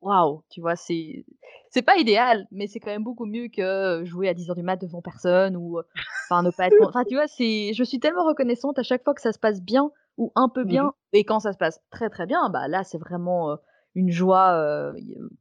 waouh, 0.00 0.42
tu 0.50 0.60
vois, 0.60 0.76
c'est 0.76 1.24
c'est 1.70 1.82
pas 1.82 1.96
idéal, 1.96 2.46
mais 2.50 2.66
c'est 2.66 2.80
quand 2.80 2.90
même 2.90 3.04
beaucoup 3.04 3.26
mieux 3.26 3.48
que 3.48 4.02
jouer 4.04 4.28
à 4.28 4.34
10h 4.34 4.54
du 4.54 4.62
mat 4.62 4.76
devant 4.76 5.02
personne 5.02 5.56
ou 5.56 5.80
enfin 6.28 6.42
ne 6.42 6.50
pas 6.50 6.66
être 6.68 6.80
enfin 6.80 7.04
tu 7.04 7.14
vois, 7.14 7.26
c'est 7.28 7.72
je 7.74 7.84
suis 7.84 8.00
tellement 8.00 8.24
reconnaissante 8.26 8.78
à 8.78 8.82
chaque 8.82 9.04
fois 9.04 9.14
que 9.14 9.20
ça 9.22 9.32
se 9.32 9.38
passe 9.38 9.62
bien 9.62 9.90
ou 10.18 10.32
un 10.36 10.48
peu 10.48 10.64
bien 10.64 10.84
Mmh 10.84 10.92
et 11.14 11.24
quand 11.24 11.40
ça 11.40 11.52
se 11.52 11.58
passe 11.58 11.80
très 11.90 12.08
très 12.10 12.26
bien, 12.26 12.48
bah 12.50 12.68
là 12.68 12.84
c'est 12.84 12.98
vraiment 12.98 13.58
une 13.94 14.10
joie 14.10 14.92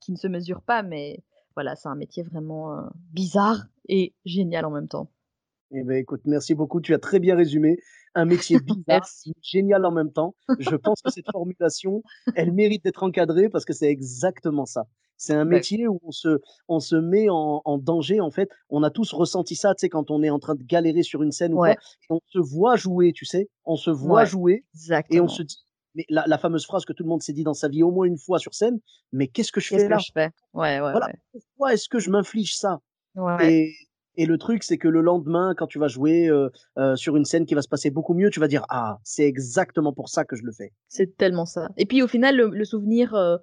qui 0.02 0.12
ne 0.12 0.18
se 0.18 0.28
mesure 0.28 0.62
pas 0.62 0.84
mais 0.84 1.24
voilà, 1.56 1.76
c'est 1.76 1.90
un 1.90 1.96
métier 1.96 2.24
vraiment 2.24 2.90
bizarre 3.12 3.66
et 3.90 4.16
génial 4.26 4.66
en 4.66 4.72
même 4.72 4.88
temps. 4.88 5.10
Eh 5.74 5.84
ben, 5.84 5.98
écoute, 5.98 6.22
merci 6.26 6.54
beaucoup, 6.54 6.82
tu 6.82 6.94
as 6.94 7.00
très 7.00 7.20
bien 7.20 7.36
résumé. 7.36 7.78
Un 8.16 8.26
métier 8.26 8.60
bizarre, 8.60 9.08
génial 9.42 9.86
en 9.86 9.92
même 9.92 10.12
temps. 10.12 10.36
Je 10.58 10.76
pense 10.76 11.02
que 11.02 11.10
cette 11.10 11.30
formulation, 11.32 12.04
elle 12.34 12.52
mérite 12.52 12.84
d'être 12.84 13.04
encadrée 13.04 13.48
parce 13.50 13.64
que 13.64 13.72
c'est 13.74 13.88
exactement 13.90 14.66
ça. 14.66 14.84
C'est 15.16 15.34
un 15.34 15.46
Ouais. 15.50 15.66
métier 15.66 15.88
où 15.88 16.00
on 16.04 16.12
se 16.12 16.40
on 16.68 16.80
se 16.82 16.96
met 16.96 17.30
en 17.30 17.62
en 17.64 17.78
danger, 17.78 18.20
en 18.20 18.30
fait. 18.32 18.50
On 18.70 18.84
a 18.84 18.90
tous 18.90 19.14
ressenti 19.14 19.56
ça, 19.56 19.74
tu 19.76 19.82
sais, 19.82 19.90
quand 19.90 20.12
on 20.12 20.24
est 20.24 20.30
en 20.30 20.40
train 20.40 20.56
de 20.56 20.64
galérer 20.64 21.04
sur 21.04 21.24
une 21.24 21.32
scène 21.32 21.54
ou 21.54 21.60
quoi, 21.60 21.74
Ouais. 21.74 21.82
on 22.10 22.20
se 22.28 22.40
voit 22.40 22.76
jouer, 22.76 23.14
tu 23.14 23.26
sais? 23.26 23.50
On 23.66 23.76
se 23.78 23.92
voit 23.92 24.24
Ouais, 24.24 24.26
jouer 24.26 24.66
et 25.10 25.22
on 25.22 25.28
exactement. 25.28 25.30
se 25.30 25.44
dit 25.44 25.58
mais 25.96 26.06
la 26.10 26.26
la 26.28 26.38
fameuse 26.38 26.66
phrase 26.66 26.86
que 26.86 26.94
tout 26.94 27.04
le 27.04 27.10
monde 27.10 27.22
s'est 27.22 27.34
dit 27.34 27.44
dans 27.44 27.54
sa 27.54 27.68
vie 27.70 27.84
au 27.84 27.92
moins 27.92 28.06
une 28.08 28.18
fois 28.18 28.40
sur 28.40 28.54
scène: 28.56 28.80
«Mais 29.14 29.28
qu'est-ce 29.28 29.52
que 29.54 29.62
je 29.62 29.72
Qu'est-ce 29.72 29.86
fais 29.86 29.88
que 29.88 29.96
là?» 29.96 29.98
je 29.98 30.12
fais? 30.14 30.30
Ouais, 30.54 30.82
ouais, 30.82 30.94
Voilà, 30.94 31.08
ouais. 31.08 31.14
pourquoi 31.34 31.74
est-ce 31.74 31.90
que 31.90 32.00
je 32.00 32.10
m'inflige 32.12 32.56
ça? 32.58 32.80
Ouais. 33.16 33.52
Et 33.52 33.74
et 34.16 34.26
le 34.26 34.38
truc, 34.38 34.64
c'est 34.64 34.78
que 34.78 34.88
le 34.88 35.02
lendemain, 35.02 35.54
quand 35.58 35.68
tu 35.68 35.80
vas 35.80 35.88
jouer, 35.88 36.28
heu 36.30 36.52
heu, 36.78 36.96
sur 36.96 37.16
une 37.18 37.26
scène 37.26 37.46
qui 37.46 37.56
va 37.56 37.62
se 37.62 37.70
passer 37.70 37.90
beaucoup 37.92 38.14
mieux, 38.14 38.30
tu 38.30 38.40
vas 38.40 38.48
dire: 38.48 38.66
«Ah, 38.70 39.00
c'est 39.04 39.26
exactement 39.26 39.94
pour 39.94 40.10
ça 40.10 40.26
que 40.26 40.36
je 40.36 40.44
le 40.44 40.52
fais». 40.52 40.74
C'est 40.88 41.18
tellement 41.18 41.46
ça. 41.46 41.70
Et 41.78 41.86
puis 41.86 42.02
au 42.02 42.08
final, 42.08 42.36
le 42.36 42.50
le 42.50 42.66
souvenir, 42.66 43.16
heu, 43.16 43.38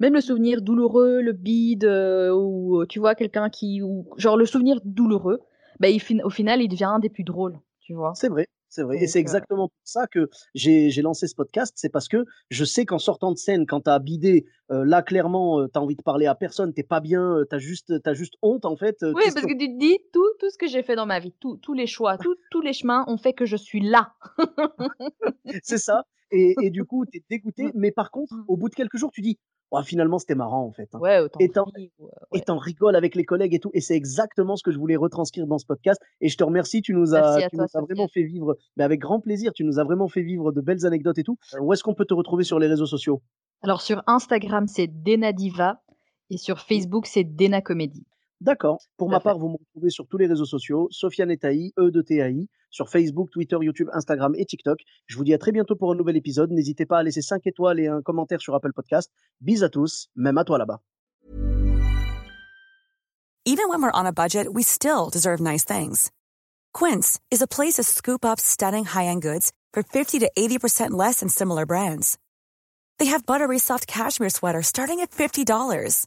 même 0.00 0.14
le 0.14 0.20
souvenir 0.20 0.62
douloureux, 0.62 1.20
le 1.22 1.32
bide, 1.32 1.84
ou 2.34 2.84
tu 2.88 2.98
vois 2.98 3.14
quelqu'un 3.14 3.48
qui 3.50 3.82
ou 3.82 4.06
genre 4.16 4.36
le 4.36 4.46
souvenir 4.46 4.80
douloureux, 4.84 5.40
bah, 5.78 5.88
il 5.88 6.00
au 6.24 6.30
final, 6.30 6.60
il 6.62 6.68
devient 6.68 6.84
un 6.84 6.98
des 6.98 7.08
plus 7.10 7.24
drôles, 7.24 7.58
tu 7.80 7.94
vois? 7.94 8.12
C'est 8.14 8.28
vrai, 8.28 8.46
c'est 8.70 8.82
vrai 8.82 9.02
et 9.02 9.06
c'est 9.06 9.18
exactement 9.20 9.68
pour 9.68 9.76
ça 9.84 10.06
que 10.06 10.30
j'ai 10.54 10.90
lancé 11.02 11.26
ce 11.26 11.34
podcast. 11.34 11.72
C'est 11.76 11.90
parce 11.90 12.08
que 12.08 12.24
je 12.50 12.64
sais 12.64 12.86
qu'en 12.86 12.98
sortant 12.98 13.32
de 13.32 13.36
scène, 13.38 13.66
quand 13.66 13.82
tu 13.82 13.90
as 13.90 13.98
bidé, 13.98 14.46
là 14.70 15.02
clairement, 15.02 15.60
heu, 15.60 15.68
tu 15.72 15.78
as 15.78 15.82
envie 15.82 15.96
de 15.96 16.02
parler 16.02 16.26
à 16.26 16.34
personne, 16.34 16.72
tu 16.72 16.80
es 16.80 16.84
pas 16.84 17.00
bien, 17.00 17.36
heu, 17.38 17.46
tu 17.48 17.54
as 17.56 17.58
juste 17.58 17.92
as 18.04 18.14
juste 18.14 18.34
honte 18.42 18.64
en 18.64 18.76
fait, 18.76 19.04
Oui, 19.12 19.22
parce 19.34 19.44
que 19.46 19.52
tu 19.58 19.66
te 19.68 19.78
dis: 19.78 19.98
«Tout 20.12 20.24
tout 20.38 20.50
ce 20.50 20.56
que 20.58 20.66
j'ai 20.68 20.82
fait 20.82 20.94
dans 20.94 21.06
ma 21.06 21.18
vie, 21.18 21.32
tous 21.40 21.56
tous 21.56 21.74
les 21.74 21.86
choix, 21.86 22.16
tous 22.18 22.36
tous 22.50 22.60
les 22.60 22.72
chemins 22.72 23.04
ont 23.08 23.16
fait 23.18 23.32
que 23.32 23.44
je 23.44 23.56
suis 23.56 23.80
là». 23.80 24.14
c'est 25.62 25.78
ça 25.78 26.04
et 26.32 26.64
et 26.66 26.70
du 26.70 26.84
coup, 26.84 27.04
tu 27.06 27.18
es 27.18 27.24
dégoûté, 27.28 27.72
Mmh. 27.74 27.74
mais 27.74 27.90
par 27.90 28.10
contre, 28.10 28.34
Mmh. 28.36 28.44
au 28.46 28.56
bout 28.56 28.68
de 28.68 28.74
quelques 28.74 28.96
jours, 28.96 29.10
tu 29.12 29.20
dis: 29.20 29.38
«Oh 29.72 29.82
finalement, 29.82 30.18
c'était 30.18 30.34
marrant 30.34 30.64
en 30.64 30.72
fait, 30.72 30.88
hein» 30.94 30.98
Ouais, 30.98 31.20
autant 31.20 31.38
et 31.40 31.48
tu 31.48 31.58
en 31.58 31.64
rire 31.64 31.90
ou 31.98 32.06
heu, 32.06 32.10
et 32.32 32.36
ouais. 32.38 32.42
tu 32.44 32.50
en 32.50 32.58
rigoles 32.58 32.96
avec 32.96 33.14
les 33.14 33.24
collègues 33.24 33.54
et 33.54 33.60
tout 33.60 33.70
et 33.72 33.80
c'est 33.80 33.94
exactement 33.94 34.56
ce 34.56 34.62
que 34.62 34.70
je 34.70 34.78
voulais 34.78 34.96
retranscrire 34.96 35.46
dans 35.46 35.58
ce 35.58 35.66
podcast 35.66 36.00
et 36.20 36.28
je 36.28 36.36
te 36.36 36.44
remercie, 36.44 36.82
tu 36.82 36.94
nous 36.94 37.14
as 37.14 37.48
tu 37.48 37.56
nous 37.56 37.62
as 37.62 37.80
vraiment 37.80 38.08
fait 38.08 38.22
vivre 38.22 38.56
mais 38.76 38.84
avec 38.84 39.00
grand 39.00 39.20
plaisir, 39.20 39.52
tu 39.52 39.64
nous 39.64 39.78
as 39.78 39.84
vraiment 39.84 40.08
fait 40.08 40.22
vivre 40.22 40.52
de 40.52 40.60
belles 40.60 40.86
anecdotes 40.86 41.18
et 41.18 41.24
tout. 41.24 41.36
Où 41.60 41.72
est-ce 41.72 41.82
qu'on 41.82 41.94
peut 41.94 42.04
te 42.04 42.14
retrouver 42.14 42.44
sur 42.44 42.58
les 42.58 42.66
réseaux 42.66 42.86
sociaux? 42.86 43.22
Alors 43.62 43.82
sur 43.82 44.02
Instagram, 44.06 44.66
c'est 44.66 44.88
Dena 44.88 45.32
Diva 45.32 45.82
et 46.30 46.38
sur. 46.38 46.60
Facebook, 46.60 47.06
c'est 47.06 47.24
Dena 47.24 47.60
Comedy. 47.60 48.06
D'accord. 48.40 48.80
Pour 48.96 49.10
ma 49.10 49.20
part, 49.20 49.38
vous 49.38 49.48
me 49.48 49.56
retrouvez 49.58 49.90
sur 49.90 50.06
tous 50.06 50.16
les 50.16 50.26
réseaux 50.26 50.46
sociaux, 50.46 50.88
Sofiane 50.90 51.30
Etaï, 51.30 51.72
E 51.78 51.90
de 51.90 52.00
T-A-I, 52.00 52.48
sur 52.70 52.88
Facebook, 52.88 53.30
Twitter, 53.30 53.56
YouTube, 53.60 53.88
Instagram 53.92 54.34
et 54.36 54.46
TikTok. 54.46 54.80
Je 55.06 55.16
vous 55.18 55.24
dis 55.24 55.34
à 55.34 55.38
très 55.38 55.52
bientôt 55.52 55.76
pour 55.76 55.92
un 55.92 55.94
nouvel 55.94 56.16
épisode. 56.16 56.50
N'hésitez 56.50 56.86
pas 56.86 56.98
à 56.98 57.02
laisser 57.02 57.20
5 57.20 57.46
étoiles 57.46 57.80
et 57.80 57.88
un 57.88 58.00
commentaire 58.00 58.40
sur 58.40 58.54
Apple 58.54 58.72
Podcast. 58.72 59.10
Bis 59.42 59.62
à 59.62 59.68
tous, 59.68 60.08
même 60.16 60.38
à 60.38 60.44
toi 60.44 60.56
là-bas. 60.56 60.80
Even 63.46 63.68
when 63.68 63.82
we're 63.82 63.90
on 63.92 64.06
a 64.06 64.12
budget, 64.12 64.46
we 64.52 64.62
still 64.62 65.10
deserve 65.10 65.40
nice 65.40 65.64
things. 65.64 66.10
Quince 66.72 67.18
is 67.30 67.42
a 67.42 67.46
place 67.46 67.74
to 67.74 67.82
scoop 67.82 68.24
up 68.24 68.38
stunning 68.38 68.84
high-end 68.84 69.22
goods 69.22 69.50
for 69.72 69.82
50 69.82 70.20
to 70.20 70.30
80% 70.38 70.90
less 70.90 71.20
than 71.20 71.28
similar 71.28 71.66
brands. 71.66 72.18
They 72.98 73.06
have 73.06 73.26
buttery 73.26 73.58
soft 73.58 73.86
cashmere 73.86 74.28
sweaters 74.30 74.66
starting 74.66 75.00
at 75.00 75.10
$50, 75.10 76.06